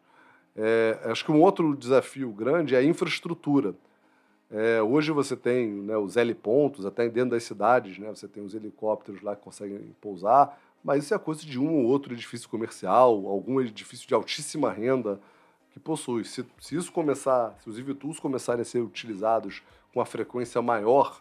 É, 0.57 0.99
acho 1.05 1.25
que 1.25 1.31
um 1.31 1.41
outro 1.41 1.77
desafio 1.77 2.31
grande 2.33 2.75
é 2.75 2.79
a 2.79 2.85
infraestrutura. 2.85 3.75
É, 4.51 4.81
hoje 4.81 5.13
você 5.13 5.37
tem 5.37 5.69
né, 5.69 5.97
os 5.97 6.17
helipontos, 6.17 6.87
até 6.87 7.09
dentro 7.09 7.31
das 7.31 7.43
cidades, 7.43 7.99
né, 7.99 8.09
você 8.09 8.29
tem 8.29 8.43
os 8.45 8.55
helicópteros 8.55 9.21
lá 9.21 9.35
que 9.35 9.43
conseguem 9.43 9.95
pousar, 10.01 10.59
mas 10.83 11.05
isso 11.05 11.15
é 11.15 11.19
coisa 11.19 11.45
de 11.45 11.59
um 11.59 11.75
ou 11.75 11.85
outro 11.87 12.15
edifício 12.15 12.49
comercial, 12.49 13.27
algum 13.27 13.61
edifício 13.61 14.07
de 14.07 14.15
altíssima 14.15 14.71
renda 14.73 15.21
que 15.73 15.81
possui. 15.81 16.25
Se, 16.25 16.47
se 16.61 16.77
isso 16.77 16.93
começar, 16.93 17.57
se 17.63 17.69
os 17.69 17.79
EVTOLs 17.79 18.21
começarem 18.21 18.63
a 18.63 18.65
ser 18.65 18.79
utilizados 18.79 19.63
com 19.93 19.99
uma 19.99 20.07
frequência 20.07 20.63
maior 20.63 21.21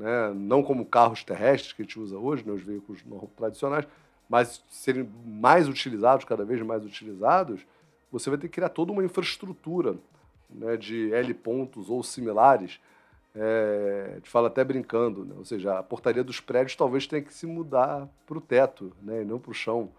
né, 0.00 0.32
não 0.34 0.62
como 0.62 0.86
carros 0.86 1.22
terrestres 1.22 1.74
que 1.74 1.82
a 1.82 1.84
gente 1.84 2.00
usa 2.00 2.16
hoje, 2.16 2.42
né, 2.46 2.52
os 2.52 2.62
veículos 2.62 3.04
tradicionais, 3.36 3.86
mas 4.26 4.64
serem 4.70 5.08
mais 5.26 5.68
utilizados, 5.68 6.24
cada 6.24 6.44
vez 6.44 6.62
mais 6.62 6.84
utilizados, 6.84 7.60
você 8.10 8.30
vai 8.30 8.38
ter 8.38 8.48
que 8.48 8.54
criar 8.54 8.68
toda 8.68 8.92
uma 8.92 9.04
infraestrutura 9.04 9.96
né, 10.48 10.76
de 10.76 11.12
L 11.12 11.34
pontos 11.34 11.88
ou 11.88 12.02
similares. 12.02 12.80
É, 13.34 14.14
gente 14.16 14.28
fala 14.28 14.48
até 14.48 14.64
brincando, 14.64 15.24
né? 15.24 15.34
ou 15.38 15.44
seja, 15.44 15.78
a 15.78 15.82
portaria 15.82 16.24
dos 16.24 16.40
prédios 16.40 16.74
talvez 16.74 17.06
tenha 17.06 17.22
que 17.22 17.32
se 17.32 17.46
mudar 17.46 18.08
para 18.26 18.36
o 18.36 18.40
teto 18.40 18.92
né, 19.02 19.22
e 19.22 19.24
não 19.24 19.38
para 19.38 19.52
o 19.52 19.54
chão. 19.54 19.90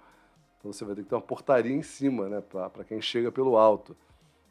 Então 0.60 0.72
você 0.72 0.84
vai 0.84 0.96
ter 0.96 1.04
que 1.04 1.10
ter 1.10 1.16
uma 1.16 1.22
portaria 1.22 1.74
em 1.74 1.82
cima 1.82 2.28
né, 2.28 2.42
para 2.42 2.84
quem 2.84 3.02
chega 3.02 3.32
pelo 3.32 3.58
alto. 3.58 3.96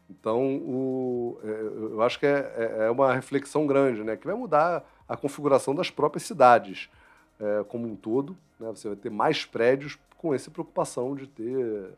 Então, 0.08 0.56
o, 0.56 1.38
é, 1.44 1.48
eu 1.92 2.02
acho 2.02 2.18
que 2.18 2.26
é, 2.26 2.54
é, 2.56 2.86
é 2.86 2.90
uma 2.90 3.12
reflexão 3.12 3.66
grande, 3.66 4.02
né, 4.02 4.16
que 4.16 4.26
vai 4.26 4.34
mudar 4.34 4.84
a 5.08 5.16
configuração 5.16 5.74
das 5.74 5.90
próprias 5.90 6.24
cidades 6.24 6.90
é, 7.38 7.64
como 7.64 7.86
um 7.86 7.94
todo. 7.94 8.36
Né? 8.58 8.68
Você 8.70 8.88
vai 8.88 8.96
ter 8.96 9.10
mais 9.10 9.44
prédios 9.44 9.98
com 10.16 10.34
essa 10.34 10.50
preocupação 10.50 11.14
de 11.14 11.26
ter 11.26 11.90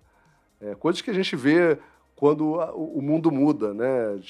é, 0.62 0.74
coisas 0.74 1.02
que 1.02 1.10
a 1.10 1.14
gente 1.14 1.34
vê 1.36 1.76
quando 2.16 2.60
a, 2.60 2.72
o 2.72 3.02
mundo 3.02 3.30
muda. 3.30 3.74
Né? 3.74 4.20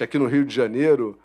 Aqui 0.00 0.18
no 0.18 0.26
Rio 0.26 0.44
de 0.44 0.54
Janeiro, 0.54 1.18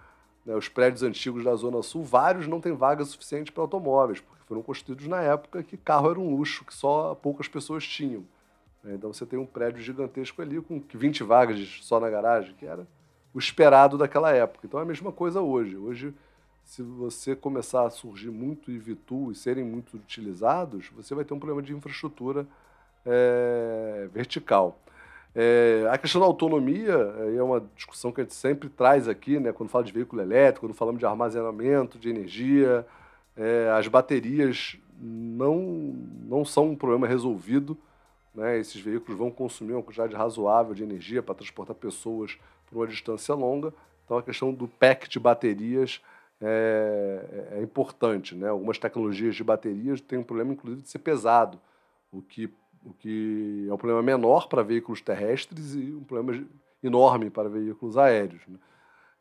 né, 0.45 0.55
os 0.55 0.67
prédios 0.67 1.03
antigos 1.03 1.43
da 1.43 1.55
Zona 1.55 1.81
Sul, 1.83 2.03
vários 2.03 2.47
não 2.47 2.59
têm 2.59 2.73
vaga 2.73 3.05
suficiente 3.05 3.51
para 3.51 3.63
automóveis, 3.63 4.19
porque 4.19 4.43
foram 4.47 4.61
construídos 4.61 5.07
na 5.07 5.21
época 5.21 5.63
que 5.63 5.77
carro 5.77 6.09
era 6.09 6.19
um 6.19 6.35
luxo 6.35 6.65
que 6.65 6.73
só 6.73 7.15
poucas 7.15 7.47
pessoas 7.47 7.85
tinham. 7.87 8.25
Né? 8.83 8.95
Então 8.95 9.13
você 9.13 9.25
tem 9.25 9.37
um 9.37 9.45
prédio 9.45 9.81
gigantesco 9.81 10.41
ali 10.41 10.59
com 10.59 10.81
20 10.93 11.23
vagas 11.23 11.79
só 11.83 11.99
na 11.99 12.09
garagem, 12.09 12.55
que 12.55 12.65
era 12.65 12.87
o 13.33 13.37
esperado 13.37 13.97
daquela 13.97 14.31
época. 14.31 14.65
Então 14.65 14.79
é 14.79 14.83
a 14.83 14.85
mesma 14.85 15.11
coisa 15.11 15.39
hoje. 15.39 15.77
Hoje 15.77 16.13
se 16.63 16.83
você 16.83 17.35
começar 17.35 17.87
a 17.87 17.89
surgir 17.89 18.29
muito 18.29 18.71
IVTOL 18.71 19.31
e 19.31 19.35
serem 19.35 19.63
muito 19.63 19.97
utilizados, 19.97 20.91
você 20.95 21.15
vai 21.15 21.25
ter 21.25 21.33
um 21.33 21.39
problema 21.39 21.63
de 21.63 21.73
infraestrutura 21.73 22.45
é, 23.05 24.07
vertical. 24.13 24.79
É, 25.35 25.88
a 25.91 25.97
questão 25.97 26.19
da 26.19 26.27
autonomia 26.27 26.93
é 27.38 27.41
uma 27.41 27.63
discussão 27.75 28.12
que 28.12 28.21
a 28.21 28.23
gente 28.23 28.33
sempre 28.33 28.67
traz 28.67 29.07
aqui, 29.07 29.39
né, 29.39 29.51
quando 29.51 29.69
fala 29.69 29.83
de 29.83 29.93
veículo 29.93 30.21
elétrico, 30.21 30.67
quando 30.67 30.75
falamos 30.75 30.99
de 30.99 31.05
armazenamento 31.05 31.99
de 31.99 32.09
energia. 32.09 32.85
É, 33.38 33.69
as 33.77 33.88
baterias 33.88 34.77
não, 34.99 35.95
não 36.27 36.43
são 36.43 36.71
um 36.71 36.75
problema 36.75 37.07
resolvido. 37.07 37.77
Né, 38.33 38.57
esses 38.59 38.81
veículos 38.81 39.17
vão 39.17 39.31
consumir 39.31 39.73
uma 39.73 39.83
quantidade 39.83 40.15
razoável 40.15 40.73
de 40.73 40.83
energia 40.83 41.21
para 41.21 41.35
transportar 41.35 41.75
pessoas 41.75 42.38
por 42.67 42.77
uma 42.77 42.88
distância 42.88 43.33
longa. 43.33 43.73
Então, 44.05 44.17
a 44.17 44.23
questão 44.23 44.51
do 44.51 44.67
pack 44.67 45.07
de 45.07 45.19
baterias 45.19 46.01
é, 46.41 47.49
é, 47.53 47.59
é 47.59 47.62
importante. 47.62 48.35
Né? 48.35 48.49
Algumas 48.49 48.77
tecnologias 48.77 49.35
de 49.35 49.43
baterias 49.43 50.01
têm 50.01 50.19
um 50.19 50.23
problema, 50.23 50.53
inclusive, 50.53 50.81
de 50.81 50.89
ser 50.89 50.99
pesado, 50.99 51.59
o 52.12 52.21
que, 52.21 52.51
o 52.85 52.93
que 52.93 53.65
é 53.69 53.73
um 53.73 53.77
problema 53.77 54.01
menor 54.01 54.47
para 54.47 54.63
veículos 54.63 55.01
terrestres 55.01 55.75
e 55.75 55.93
um 55.93 56.03
problema 56.03 56.45
enorme 56.83 57.29
para 57.29 57.49
veículos 57.49 57.97
aéreos. 57.97 58.41
Né? 58.47 58.57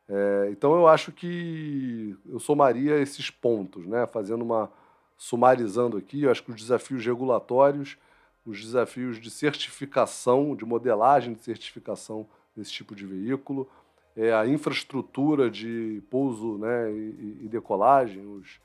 É, 0.08 0.48
então, 0.50 0.74
eu 0.74 0.86
acho 0.86 1.12
que 1.12 2.16
eu 2.26 2.38
somaria 2.38 2.98
esses 2.98 3.30
pontos, 3.30 3.86
né? 3.86 4.06
fazendo 4.06 4.42
uma. 4.42 4.70
sumarizando 5.16 5.96
aqui, 5.96 6.22
eu 6.22 6.30
acho 6.30 6.42
que 6.42 6.50
os 6.50 6.56
desafios 6.56 7.04
regulatórios, 7.04 7.98
os 8.46 8.60
desafios 8.60 9.20
de 9.20 9.30
certificação, 9.30 10.56
de 10.56 10.64
modelagem 10.64 11.34
de 11.34 11.42
certificação 11.42 12.26
desse 12.56 12.72
tipo 12.72 12.94
de 12.94 13.04
veículo, 13.04 13.68
é, 14.16 14.32
a 14.32 14.46
infraestrutura 14.46 15.50
de 15.50 16.02
pouso 16.10 16.58
né, 16.58 16.90
e, 16.90 17.40
e 17.42 17.48
decolagem, 17.48 18.26
os, 18.26 18.60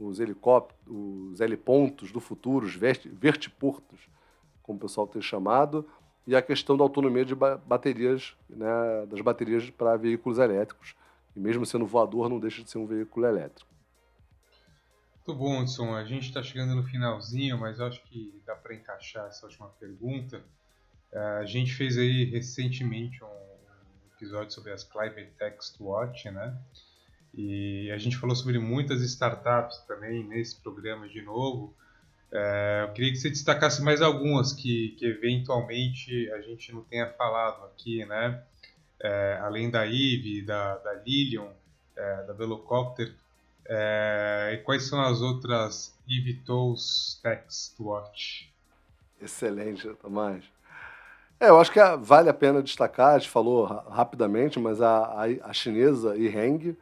os 0.00 0.18
helicópteros, 0.18 0.80
os 0.86 1.40
helipontos 1.40 2.10
do 2.10 2.20
futuro, 2.20 2.66
os 2.66 2.74
vertiportos, 2.74 4.00
como 4.66 4.78
o 4.78 4.80
pessoal 4.80 5.06
tem 5.06 5.22
chamado, 5.22 5.88
e 6.26 6.34
a 6.34 6.42
questão 6.42 6.76
da 6.76 6.82
autonomia 6.82 7.24
de 7.24 7.34
baterias, 7.34 8.34
né, 8.50 9.06
das 9.08 9.20
baterias 9.20 9.70
para 9.70 9.96
veículos 9.96 10.38
elétricos. 10.38 10.94
E 11.36 11.40
mesmo 11.40 11.64
sendo 11.64 11.86
voador, 11.86 12.28
não 12.28 12.40
deixa 12.40 12.64
de 12.64 12.70
ser 12.70 12.78
um 12.78 12.86
veículo 12.86 13.26
elétrico. 13.26 13.70
Muito 15.26 15.38
bom, 15.38 15.62
Edson. 15.62 15.94
A 15.94 16.04
gente 16.04 16.28
está 16.28 16.42
chegando 16.42 16.74
no 16.74 16.82
finalzinho, 16.82 17.58
mas 17.58 17.80
acho 17.80 18.02
que 18.04 18.40
dá 18.44 18.56
para 18.56 18.74
encaixar 18.74 19.26
essa 19.26 19.46
última 19.46 19.68
pergunta. 19.68 20.42
É, 21.12 21.18
a 21.18 21.44
gente 21.44 21.74
fez 21.74 21.96
aí 21.98 22.24
recentemente 22.24 23.22
um 23.22 23.28
episódio 24.16 24.52
sobre 24.52 24.72
as 24.72 24.82
Climate 24.82 25.32
Text 25.38 25.80
Watch, 25.80 26.30
né? 26.30 26.58
E 27.34 27.90
a 27.90 27.98
gente 27.98 28.16
falou 28.16 28.34
sobre 28.34 28.58
muitas 28.58 29.02
startups 29.02 29.78
também 29.86 30.24
nesse 30.26 30.60
programa 30.60 31.08
de 31.08 31.20
novo. 31.20 31.74
É, 32.32 32.84
eu 32.86 32.92
queria 32.92 33.12
que 33.12 33.18
você 33.18 33.30
destacasse 33.30 33.82
mais 33.82 34.02
algumas 34.02 34.52
que, 34.52 34.90
que 34.98 35.06
eventualmente 35.06 36.30
a 36.32 36.40
gente 36.40 36.72
não 36.72 36.82
tenha 36.82 37.06
falado 37.12 37.64
aqui, 37.66 38.04
né? 38.04 38.42
É, 39.00 39.38
além 39.42 39.70
da 39.70 39.86
Eve, 39.86 40.42
da, 40.42 40.76
da 40.78 40.94
é, 41.96 42.22
da 42.24 42.32
Velocopter. 42.32 43.14
É, 43.68 44.52
e 44.54 44.56
quais 44.58 44.84
são 44.84 45.00
as 45.00 45.20
outras 45.20 45.96
eVTOLs 46.08 47.20
Text 47.22 47.78
Watch? 47.80 48.52
Excelente, 49.20 49.88
Tomás. 49.94 50.44
É, 51.38 51.48
eu 51.48 51.60
acho 51.60 51.70
que 51.70 51.80
vale 52.00 52.30
a 52.30 52.34
pena 52.34 52.62
destacar, 52.62 53.14
a 53.14 53.18
gente 53.18 53.30
falou 53.30 53.64
rapidamente, 53.64 54.58
mas 54.58 54.80
a, 54.80 55.04
a, 55.04 55.24
a 55.42 55.52
chinesa 55.52 56.16
Yiheng, 56.16 56.76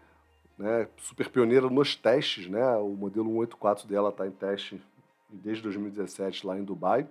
né, 0.57 0.87
super 0.99 1.29
pioneira 1.29 1.69
nos 1.69 1.97
testes, 1.97 2.49
né, 2.49 2.65
o 2.77 2.91
modelo 2.91 3.27
184 3.31 3.89
dela 3.89 4.11
está 4.11 4.27
em 4.27 4.31
teste 4.31 4.81
desde 5.37 5.63
2017 5.63 6.47
lá 6.47 6.59
em 6.59 6.65
Dubai. 6.65 7.07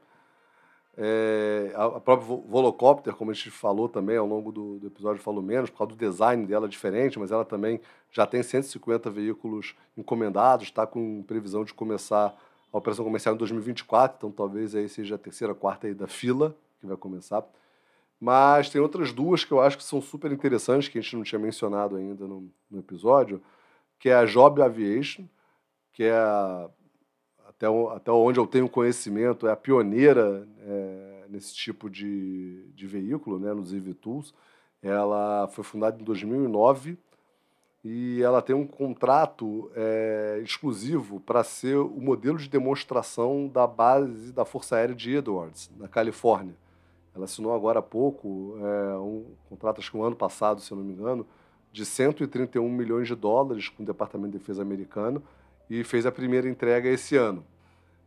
É, 0.95 1.71
a, 1.75 1.86
a 1.86 1.99
própria 1.99 2.27
Volocopter, 2.47 3.15
como 3.15 3.31
a 3.31 3.33
gente 3.33 3.49
falou 3.49 3.89
também 3.89 4.15
ao 4.15 4.27
longo 4.27 4.51
do, 4.51 4.77
do, 4.77 4.88
episódio, 4.88 5.21
falou 5.21 5.41
menos, 5.41 5.69
por 5.69 5.79
causa 5.79 5.95
do 5.95 5.97
design 5.97 6.45
dela 6.45 6.69
diferente, 6.69 7.17
mas 7.17 7.31
ela 7.31 7.43
também 7.43 7.81
já 8.12 8.27
tem 8.27 8.43
150 8.43 9.09
veículos 9.09 9.75
encomendados, 9.97 10.67
está 10.67 10.86
com 10.86 11.23
previsão 11.23 11.63
de 11.63 11.73
começar 11.73 12.36
a 12.71 12.77
operação 12.77 13.03
comercial 13.03 13.33
em 13.33 13.38
2024, 13.38 14.17
então 14.17 14.31
talvez 14.31 14.75
aí 14.75 14.88
seja 14.88 15.15
a 15.15 15.17
terceira, 15.17 15.55
quarta 15.55 15.88
aí 15.88 15.93
da 15.95 16.07
fila 16.07 16.55
que 16.79 16.86
vai 16.86 16.97
começar. 16.97 17.43
Mas 18.19 18.69
tem 18.69 18.79
outras 18.79 19.12
duas 19.12 19.43
que 19.43 19.51
eu 19.51 19.59
acho 19.59 19.77
que 19.77 19.83
são 19.83 19.99
super 19.99 20.31
interessantes, 20.31 20.88
que 20.88 20.97
a 20.97 21.01
gente 21.01 21.15
não 21.15 21.23
tinha 21.23 21.39
mencionado 21.39 21.95
ainda 21.95 22.25
no, 22.25 22.49
no 22.69 22.79
episódio, 22.79 23.41
que 23.99 24.09
é 24.09 24.15
a 24.15 24.25
Job 24.25 24.62
Aviation, 24.62 25.25
que 25.91 26.03
é 26.03 26.15
a, 26.15 26.69
até, 27.55 27.67
até 27.95 28.11
onde 28.11 28.39
eu 28.39 28.47
tenho 28.47 28.69
conhecimento, 28.69 29.47
é 29.47 29.51
a 29.51 29.55
pioneira 29.55 30.47
é, 30.61 31.25
nesse 31.29 31.53
tipo 31.53 31.89
de, 31.89 32.65
de 32.73 32.87
veículo, 32.87 33.39
né, 33.39 33.53
nos 33.53 33.73
eVTOLs. 33.73 34.33
Ela 34.81 35.47
foi 35.47 35.63
fundada 35.63 35.99
em 35.99 36.03
2009 36.03 36.97
e 37.83 38.21
ela 38.21 38.41
tem 38.41 38.55
um 38.55 38.65
contrato 38.65 39.71
é, 39.75 40.41
exclusivo 40.43 41.19
para 41.19 41.43
ser 41.43 41.77
o 41.77 41.99
modelo 42.01 42.37
de 42.37 42.49
demonstração 42.49 43.47
da 43.47 43.67
base 43.67 44.31
da 44.31 44.45
Força 44.45 44.75
Aérea 44.75 44.95
de 44.95 45.15
Edwards, 45.15 45.69
na 45.77 45.87
Califórnia. 45.87 46.55
Ela 47.15 47.25
assinou 47.25 47.53
agora 47.53 47.79
há 47.79 47.83
pouco 47.83 48.57
é, 48.59 48.97
um 48.97 49.25
contrato, 49.49 49.79
acho 49.79 49.91
que 49.91 49.97
um 49.97 50.03
ano 50.03 50.15
passado, 50.15 50.61
se 50.61 50.71
eu 50.71 50.77
não 50.77 50.83
me 50.83 50.93
engano, 50.93 51.25
de 51.71 51.85
131 51.85 52.67
milhões 52.69 53.07
de 53.07 53.15
dólares 53.15 53.69
com 53.69 53.83
o 53.83 53.85
Departamento 53.85 54.31
de 54.31 54.37
Defesa 54.37 54.61
americano 54.61 55.23
e 55.69 55.84
fez 55.84 56.06
a 56.06 56.12
primeira 56.12 56.47
entrega 56.47 56.89
esse 56.89 57.15
ano. 57.15 57.45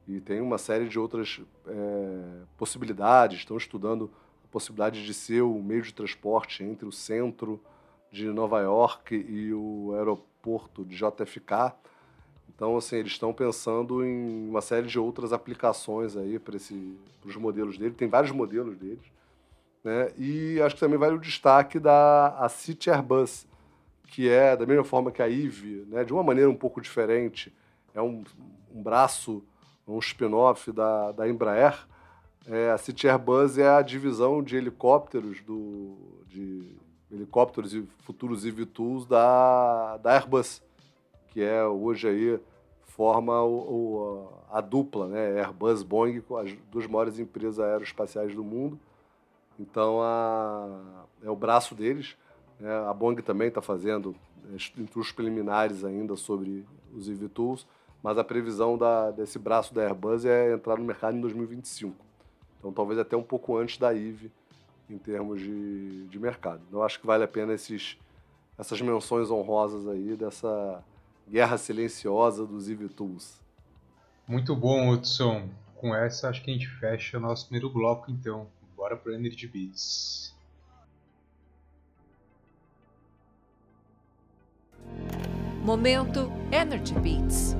E 0.06 0.20
tem 0.20 0.40
uma 0.40 0.58
série 0.58 0.88
de 0.88 0.98
outras 0.98 1.40
é, 1.66 2.42
possibilidades, 2.56 3.38
estão 3.38 3.56
estudando 3.56 4.10
a 4.44 4.48
possibilidade 4.48 5.04
de 5.04 5.12
ser 5.12 5.42
o 5.42 5.62
meio 5.62 5.82
de 5.82 5.92
transporte 5.92 6.62
entre 6.62 6.86
o 6.86 6.92
centro 6.92 7.60
de 8.10 8.26
Nova 8.26 8.60
York 8.60 9.14
e 9.14 9.52
o 9.52 9.92
aeroporto 9.96 10.84
de 10.84 10.96
JFK 10.96 11.74
então, 12.56 12.74
assim, 12.74 12.96
eles 12.96 13.12
estão 13.12 13.34
pensando 13.34 14.02
em 14.02 14.48
uma 14.48 14.62
série 14.62 14.86
de 14.86 14.98
outras 14.98 15.30
aplicações 15.30 16.16
aí 16.16 16.38
para 16.38 16.56
os 16.56 17.36
modelos 17.36 17.76
dele. 17.76 17.92
Tem 17.92 18.08
vários 18.08 18.32
modelos 18.32 18.78
deles. 18.78 19.04
Né? 19.84 20.10
E 20.16 20.58
acho 20.62 20.74
que 20.74 20.80
também 20.80 20.98
vale 20.98 21.14
o 21.14 21.20
destaque 21.20 21.78
da 21.78 22.34
a 22.38 22.48
City 22.48 22.90
Airbus, 22.90 23.46
que 24.06 24.28
é, 24.28 24.56
da 24.56 24.66
mesma 24.66 24.84
forma 24.84 25.10
que 25.10 25.22
a 25.22 25.28
Eve, 25.28 25.84
né? 25.88 26.04
de 26.04 26.12
uma 26.12 26.22
maneira 26.22 26.50
um 26.50 26.56
pouco 26.56 26.80
diferente, 26.80 27.52
é 27.94 28.00
um, 28.00 28.24
um 28.74 28.82
braço, 28.82 29.42
um 29.86 29.98
spin-off 29.98 30.70
da, 30.72 31.12
da 31.12 31.28
Embraer. 31.28 31.86
É, 32.46 32.70
a 32.70 32.78
City 32.78 33.08
Airbus 33.08 33.58
é 33.58 33.68
a 33.68 33.82
divisão 33.82 34.42
de 34.42 34.56
helicópteros 34.56 35.42
do, 35.42 35.96
de 36.28 36.76
helicópteros 37.10 37.74
e 37.74 37.86
futuros 38.00 38.44
eVTOLs 38.46 39.06
da, 39.06 39.96
da 39.96 40.14
Airbus 40.14 40.62
que 41.36 41.42
é 41.42 41.62
hoje 41.66 42.08
aí 42.08 42.40
forma 42.86 43.42
o, 43.42 43.58
o, 43.58 44.32
a 44.50 44.62
dupla, 44.62 45.06
né? 45.06 45.38
Airbus, 45.38 45.82
Boeing, 45.82 46.22
as 46.40 46.50
duas 46.72 46.86
maiores 46.86 47.18
empresas 47.18 47.60
aeroespaciais 47.60 48.34
do 48.34 48.42
mundo. 48.42 48.80
Então 49.60 50.00
a, 50.00 51.04
é 51.22 51.28
o 51.28 51.36
braço 51.36 51.74
deles. 51.74 52.16
Né? 52.60 52.72
A 52.88 52.92
Boeing 52.92 53.16
também 53.16 53.48
está 53.48 53.60
fazendo 53.62 54.14
estudos 54.54 55.12
preliminares 55.12 55.84
ainda 55.84 56.16
sobre 56.16 56.64
os 56.94 57.08
eVTOLs, 57.08 57.66
mas 58.02 58.18
a 58.18 58.24
previsão 58.24 58.78
da, 58.78 59.10
desse 59.10 59.38
braço 59.38 59.74
da 59.74 59.82
Airbus 59.82 60.24
é 60.24 60.54
entrar 60.54 60.76
no 60.78 60.84
mercado 60.84 61.16
em 61.16 61.20
2025. 61.20 61.94
Então, 62.58 62.72
talvez 62.72 62.98
até 62.98 63.16
um 63.16 63.22
pouco 63.22 63.56
antes 63.56 63.78
da 63.78 63.92
IVE 63.92 64.30
em 64.88 64.98
termos 64.98 65.40
de, 65.40 66.06
de 66.06 66.18
mercado. 66.18 66.62
Então, 66.68 66.80
eu 66.80 66.84
acho 66.84 67.00
que 67.00 67.06
vale 67.06 67.24
a 67.24 67.28
pena 67.28 67.52
esses, 67.52 67.98
essas 68.56 68.80
menções 68.80 69.30
honrosas 69.30 69.88
aí 69.88 70.16
dessa 70.16 70.82
guerra 71.28 71.58
silenciosa 71.58 72.46
dos 72.46 72.68
eVTOLs. 72.68 73.40
Muito 74.26 74.54
bom, 74.54 74.90
Hudson. 74.90 75.48
Com 75.74 75.94
essa, 75.94 76.28
acho 76.28 76.42
que 76.42 76.50
a 76.50 76.54
gente 76.54 76.68
fecha 76.68 77.18
o 77.18 77.20
nosso 77.20 77.46
primeiro 77.46 77.68
bloco, 77.70 78.10
então. 78.10 78.46
Bora 78.76 78.96
para 78.96 79.14
Energy 79.14 79.46
Beats. 79.46 80.35
Momento 85.66 86.30
Energy 86.52 86.94
Beats. 86.94 87.56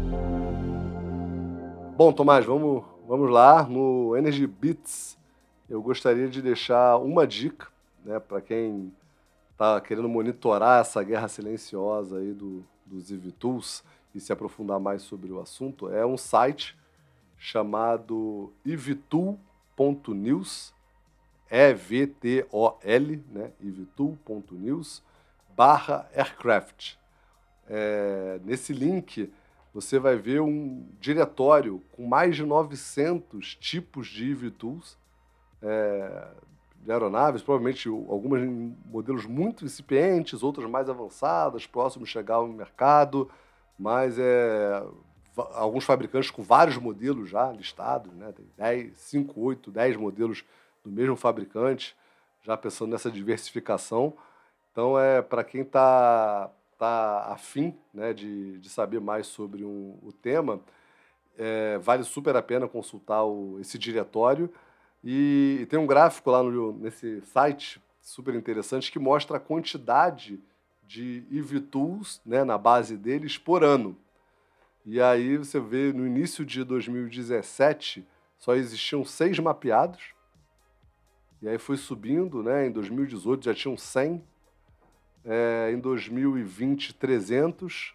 Bom, 1.97 2.13
Tomás, 2.13 2.47
vamos, 2.47 2.85
vamos 3.05 3.29
lá. 3.29 3.65
No 3.65 4.17
Energy 4.17 4.47
Beats, 4.47 5.19
eu 5.69 5.83
gostaria 5.83 6.29
de 6.29 6.41
deixar 6.41 6.99
uma 6.99 7.27
dica 7.27 7.67
né, 8.05 8.21
para 8.21 8.41
quem 8.41 8.93
está 9.51 9.81
querendo 9.81 10.09
monitorar 10.09 10.83
essa 10.83 11.03
guerra 11.03 11.27
silenciosa 11.27 12.19
aí 12.19 12.33
do, 12.33 12.65
dos 12.87 13.11
EVTools 13.11 13.83
e 14.15 14.21
se 14.21 14.33
aprofundar 14.33 14.79
mais 14.79 15.03
sobre 15.03 15.33
o 15.33 15.41
assunto. 15.41 15.93
É 15.93 16.07
um 16.07 16.17
site 16.17 16.79
chamado 17.37 18.53
evtool.news, 18.65 20.73
E-V-T-O-L, 21.51 23.25
né, 23.33 23.51
evtool.news, 23.61 25.03
barra 25.57 26.09
aircraft. 26.15 26.95
É, 27.69 28.41
nesse 28.45 28.73
link 28.73 29.33
você 29.75 29.99
vai 29.99 30.17
ver 30.17 30.41
um 30.41 30.87
diretório 30.99 31.83
com 31.93 32.07
mais 32.07 32.35
de 32.35 32.45
900 32.45 33.55
tipos 33.57 34.07
de 34.07 34.31
EVTools 34.31 34.97
é, 35.61 36.29
de 36.83 36.93
aeronaves, 36.93 37.43
provavelmente 37.43 37.89
algumas 37.89 38.43
em 38.43 38.75
modelos 38.87 39.27
muito 39.27 39.65
incipientes, 39.65 40.43
outras 40.43 40.69
mais 40.71 40.89
avançadas, 40.89 41.67
próximos 41.67 42.09
chegar 42.09 42.37
ao 42.37 42.47
mercado, 42.49 43.31
mas 43.79 44.19
é, 44.19 44.83
alguns 45.55 45.85
fabricantes 45.85 46.31
com 46.31 46.43
vários 46.43 46.79
modelos 46.79 47.29
já 47.29 47.51
listados, 47.53 48.13
né? 48.15 48.33
tem 48.33 48.47
10, 48.57 48.97
5, 48.97 49.39
8, 49.41 49.71
10 49.71 49.97
modelos 49.97 50.45
do 50.85 50.91
mesmo 50.91 51.17
fabricante, 51.17 51.95
já 52.43 52.57
pensando 52.57 52.93
nessa 52.93 53.11
diversificação. 53.11 54.15
Então, 54.73 54.99
é 54.99 55.21
para 55.21 55.43
quem 55.43 55.63
está 55.63 56.51
tá 56.79 57.33
afim 57.33 57.75
né, 57.93 58.13
de, 58.13 58.59
de 58.59 58.69
saber 58.69 59.01
mais 59.01 59.27
sobre 59.27 59.65
um, 59.65 59.99
o 60.03 60.13
tema, 60.13 60.61
é, 61.39 61.79
vale 61.79 62.05
super 62.05 62.37
a 62.37 62.43
pena 62.43 62.69
consultar 62.69 63.25
o, 63.25 63.59
esse 63.61 63.79
diretório. 63.79 64.53
E, 65.05 65.59
e 65.63 65.67
tem 65.67 65.79
um 65.79 65.87
gráfico 65.87 66.31
lá 66.31 66.43
no, 66.43 66.73
nesse 66.73 67.21
site 67.23 67.81
super 68.01 68.35
interessante 68.35 68.91
que 68.91 68.99
mostra 68.99 69.37
a 69.37 69.41
quantidade 69.41 70.41
de 70.87 71.25
EVTools 71.31 72.21
né, 72.25 72.45
na 72.45 72.57
base 72.57 72.97
deles 72.97 73.37
por 73.37 73.65
ano. 73.65 73.97
E 74.85 75.01
aí 75.01 75.37
você 75.37 75.59
vê 75.59 75.93
no 75.93 76.07
início 76.07 76.45
de 76.45 76.63
2017 76.63 78.07
só 78.39 78.55
existiam 78.55 79.05
seis 79.05 79.39
mapeados. 79.39 80.15
E 81.43 81.49
aí 81.49 81.59
foi 81.59 81.77
subindo, 81.77 82.43
né? 82.43 82.67
Em 82.67 82.71
2018 82.71 83.45
já 83.45 83.55
tinham 83.55 83.77
100 83.77 84.23
é, 85.27 85.73
em 85.73 85.79
2020 85.81 86.95
300 86.95 87.95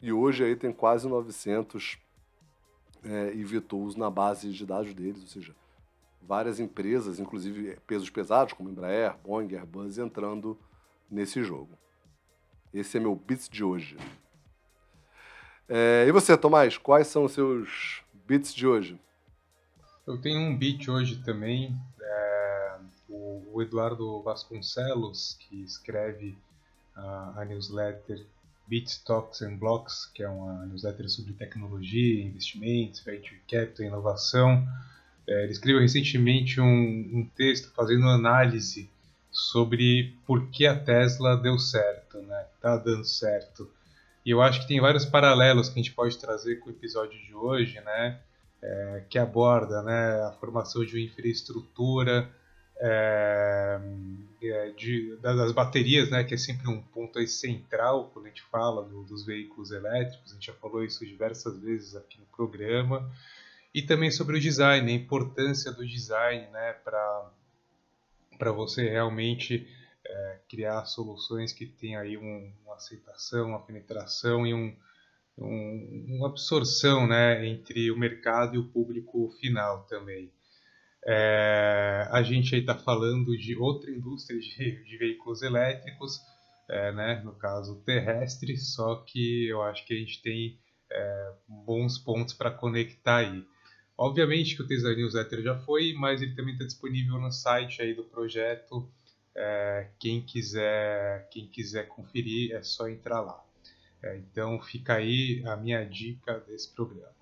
e 0.00 0.12
hoje 0.12 0.42
aí 0.42 0.56
tem 0.56 0.72
quase 0.72 1.06
900 1.06 1.98
é, 3.04 3.32
EVTools 3.34 3.94
na 3.94 4.10
base 4.10 4.50
de 4.50 4.66
dados 4.66 4.92
deles, 4.94 5.20
ou 5.20 5.28
seja, 5.28 5.54
várias 6.20 6.58
empresas, 6.58 7.20
inclusive 7.20 7.78
pesos 7.86 8.10
pesados 8.10 8.52
como 8.52 8.70
Embraer, 8.70 9.16
Boeing, 9.18 9.54
Airbus, 9.54 9.98
entrando 9.98 10.58
nesse 11.10 11.44
jogo. 11.44 11.78
Esse 12.72 12.96
é 12.96 13.00
meu 13.00 13.14
bits 13.14 13.48
de 13.48 13.62
hoje. 13.62 13.96
É, 15.68 16.04
e 16.08 16.12
você, 16.12 16.36
Tomás, 16.36 16.78
quais 16.78 17.06
são 17.06 17.24
os 17.24 17.32
seus 17.32 18.02
bits 18.26 18.54
de 18.54 18.66
hoje? 18.66 18.98
Eu 20.06 20.20
tenho 20.20 20.40
um 20.40 20.56
beat 20.56 20.88
hoje 20.88 21.22
também. 21.22 21.78
É, 22.00 22.78
o, 23.08 23.42
o 23.52 23.62
Eduardo 23.62 24.20
Vasconcelos, 24.22 25.36
que 25.40 25.62
escreve 25.62 26.36
a, 26.96 27.44
newsletter 27.44 28.24
Bits, 28.66 29.02
and 29.42 29.56
Blocks, 29.56 30.06
que 30.14 30.22
é 30.22 30.28
uma 30.28 30.64
newsletter 30.66 31.08
sobre 31.08 31.32
tecnologia, 31.32 32.24
investimentos, 32.24 33.00
venture 33.00 33.40
capital, 33.48 33.86
inovação. 33.86 34.66
É, 35.26 35.44
ele 35.44 35.52
escreveu 35.52 35.80
recentemente 35.80 36.60
um, 36.60 36.64
um, 36.64 37.30
texto 37.36 37.72
fazendo 37.74 38.08
análise 38.08 38.88
sobre 39.30 40.16
por 40.26 40.48
que 40.48 40.66
a 40.66 40.78
Tesla 40.78 41.36
deu 41.36 41.58
certo, 41.58 42.18
né? 42.18 42.46
Tá 42.60 42.76
dando 42.76 43.04
certo. 43.04 43.70
E 44.24 44.30
eu 44.30 44.40
acho 44.40 44.60
que 44.60 44.68
tem 44.68 44.80
vários 44.80 45.04
paralelos 45.04 45.68
que 45.68 45.78
a 45.78 45.82
gente 45.82 45.94
pode 45.94 46.18
trazer 46.18 46.56
com 46.56 46.70
o 46.70 46.72
episódio 46.72 47.18
de 47.18 47.34
hoje, 47.34 47.80
né? 47.80 48.20
É, 48.62 49.04
que 49.08 49.18
aborda 49.18 49.82
né, 49.82 50.22
a 50.22 50.32
formação 50.38 50.84
de 50.84 50.94
uma 50.94 51.04
infraestrutura, 51.04 52.30
é, 52.84 53.80
é, 54.42 54.70
de, 54.70 55.16
das 55.18 55.52
baterias, 55.52 56.10
né, 56.10 56.24
que 56.24 56.34
é 56.34 56.36
sempre 56.36 56.68
um 56.68 56.82
ponto 56.82 57.24
central 57.28 58.10
quando 58.12 58.26
a 58.26 58.28
gente 58.28 58.42
fala 58.42 58.82
do, 58.82 59.04
dos 59.04 59.24
veículos 59.24 59.70
elétricos, 59.70 60.32
a 60.32 60.34
gente 60.34 60.46
já 60.46 60.52
falou 60.54 60.84
isso 60.84 61.06
diversas 61.06 61.60
vezes 61.60 61.94
aqui 61.94 62.18
no 62.18 62.26
programa, 62.26 63.08
e 63.72 63.82
também 63.82 64.10
sobre 64.10 64.36
o 64.36 64.40
design, 64.40 64.90
a 64.90 64.94
importância 64.94 65.70
do 65.70 65.86
design 65.86 66.44
né, 66.48 66.72
para 66.82 68.50
você 68.50 68.88
realmente 68.88 69.66
é, 70.04 70.38
criar 70.48 70.84
soluções 70.86 71.52
que 71.52 71.64
tenham 71.64 72.02
aí 72.02 72.18
um, 72.18 72.52
uma 72.64 72.74
aceitação, 72.74 73.50
uma 73.50 73.60
penetração 73.60 74.44
e 74.44 74.52
um, 74.52 74.74
um, 75.38 76.06
uma 76.08 76.28
absorção 76.28 77.06
né, 77.06 77.46
entre 77.46 77.92
o 77.92 77.96
mercado 77.96 78.56
e 78.56 78.58
o 78.58 78.64
público 78.64 79.30
final 79.40 79.84
também. 79.84 80.32
É, 81.04 82.06
a 82.10 82.22
gente 82.22 82.54
aí 82.54 82.60
está 82.60 82.76
falando 82.76 83.36
de 83.36 83.56
outra 83.56 83.90
indústria 83.90 84.38
de, 84.38 84.84
de 84.84 84.96
veículos 84.98 85.42
elétricos, 85.42 86.20
é, 86.68 86.92
né, 86.92 87.20
no 87.24 87.32
caso 87.32 87.82
terrestre, 87.84 88.56
só 88.56 88.96
que 88.96 89.48
eu 89.48 89.62
acho 89.62 89.84
que 89.84 89.94
a 89.94 89.96
gente 89.98 90.22
tem 90.22 90.58
é, 90.90 91.32
bons 91.48 91.98
pontos 91.98 92.34
para 92.34 92.50
conectar 92.50 93.16
aí. 93.16 93.44
Obviamente 93.98 94.56
que 94.56 94.62
o 94.62 94.66
Tesla 94.66 94.94
Newsletter 94.94 95.42
já 95.42 95.58
foi, 95.58 95.92
mas 95.94 96.22
ele 96.22 96.34
também 96.34 96.54
está 96.54 96.64
disponível 96.64 97.18
no 97.20 97.30
site 97.30 97.82
aí 97.82 97.94
do 97.94 98.04
projeto. 98.04 98.88
É, 99.34 99.88
quem 99.98 100.22
quiser 100.22 101.28
quem 101.30 101.46
quiser 101.46 101.88
conferir 101.88 102.52
é 102.52 102.62
só 102.62 102.88
entrar 102.88 103.20
lá. 103.20 103.42
É, 104.02 104.16
então 104.16 104.60
fica 104.60 104.94
aí 104.94 105.42
a 105.46 105.56
minha 105.56 105.84
dica 105.84 106.40
desse 106.40 106.72
programa. 106.74 107.21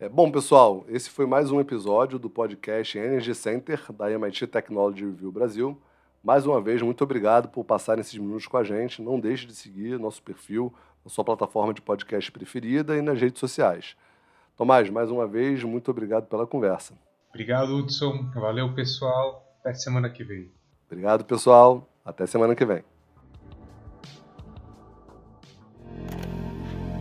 É, 0.00 0.08
bom, 0.08 0.30
pessoal, 0.30 0.86
esse 0.88 1.10
foi 1.10 1.26
mais 1.26 1.50
um 1.50 1.60
episódio 1.60 2.18
do 2.18 2.30
podcast 2.30 2.96
Energy 2.96 3.34
Center 3.34 3.92
da 3.92 4.10
MIT 4.10 4.46
Technology 4.46 5.04
Review 5.04 5.30
Brasil. 5.30 5.78
Mais 6.24 6.46
uma 6.46 6.58
vez, 6.58 6.80
muito 6.80 7.04
obrigado 7.04 7.50
por 7.50 7.64
passar 7.64 7.98
esses 7.98 8.16
minutos 8.16 8.46
com 8.46 8.56
a 8.56 8.64
gente. 8.64 9.02
Não 9.02 9.20
deixe 9.20 9.46
de 9.46 9.54
seguir 9.54 9.98
nosso 9.98 10.22
perfil 10.22 10.72
na 11.04 11.10
sua 11.10 11.22
plataforma 11.22 11.74
de 11.74 11.82
podcast 11.82 12.32
preferida 12.32 12.96
e 12.96 13.02
nas 13.02 13.20
redes 13.20 13.38
sociais. 13.38 13.94
Tomás, 14.56 14.88
mais 14.88 15.10
uma 15.10 15.26
vez, 15.26 15.62
muito 15.64 15.90
obrigado 15.90 16.26
pela 16.28 16.46
conversa. 16.46 16.94
Obrigado, 17.28 17.76
Hudson. 17.76 18.30
Valeu, 18.34 18.74
pessoal. 18.74 19.54
Até 19.60 19.74
semana 19.74 20.08
que 20.08 20.24
vem. 20.24 20.50
Obrigado, 20.86 21.26
pessoal. 21.26 21.86
Até 22.02 22.24
semana 22.24 22.54
que 22.54 22.64
vem. 22.64 22.82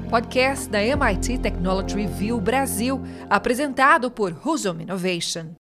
Podcast 0.09 0.71
da 0.71 0.79
MIT 0.79 1.37
Technology 1.37 1.95
Review 1.95 2.41
Brasil, 2.41 2.99
apresentado 3.29 4.09
por 4.09 4.35
Husum 4.43 4.81
Innovation. 4.81 5.55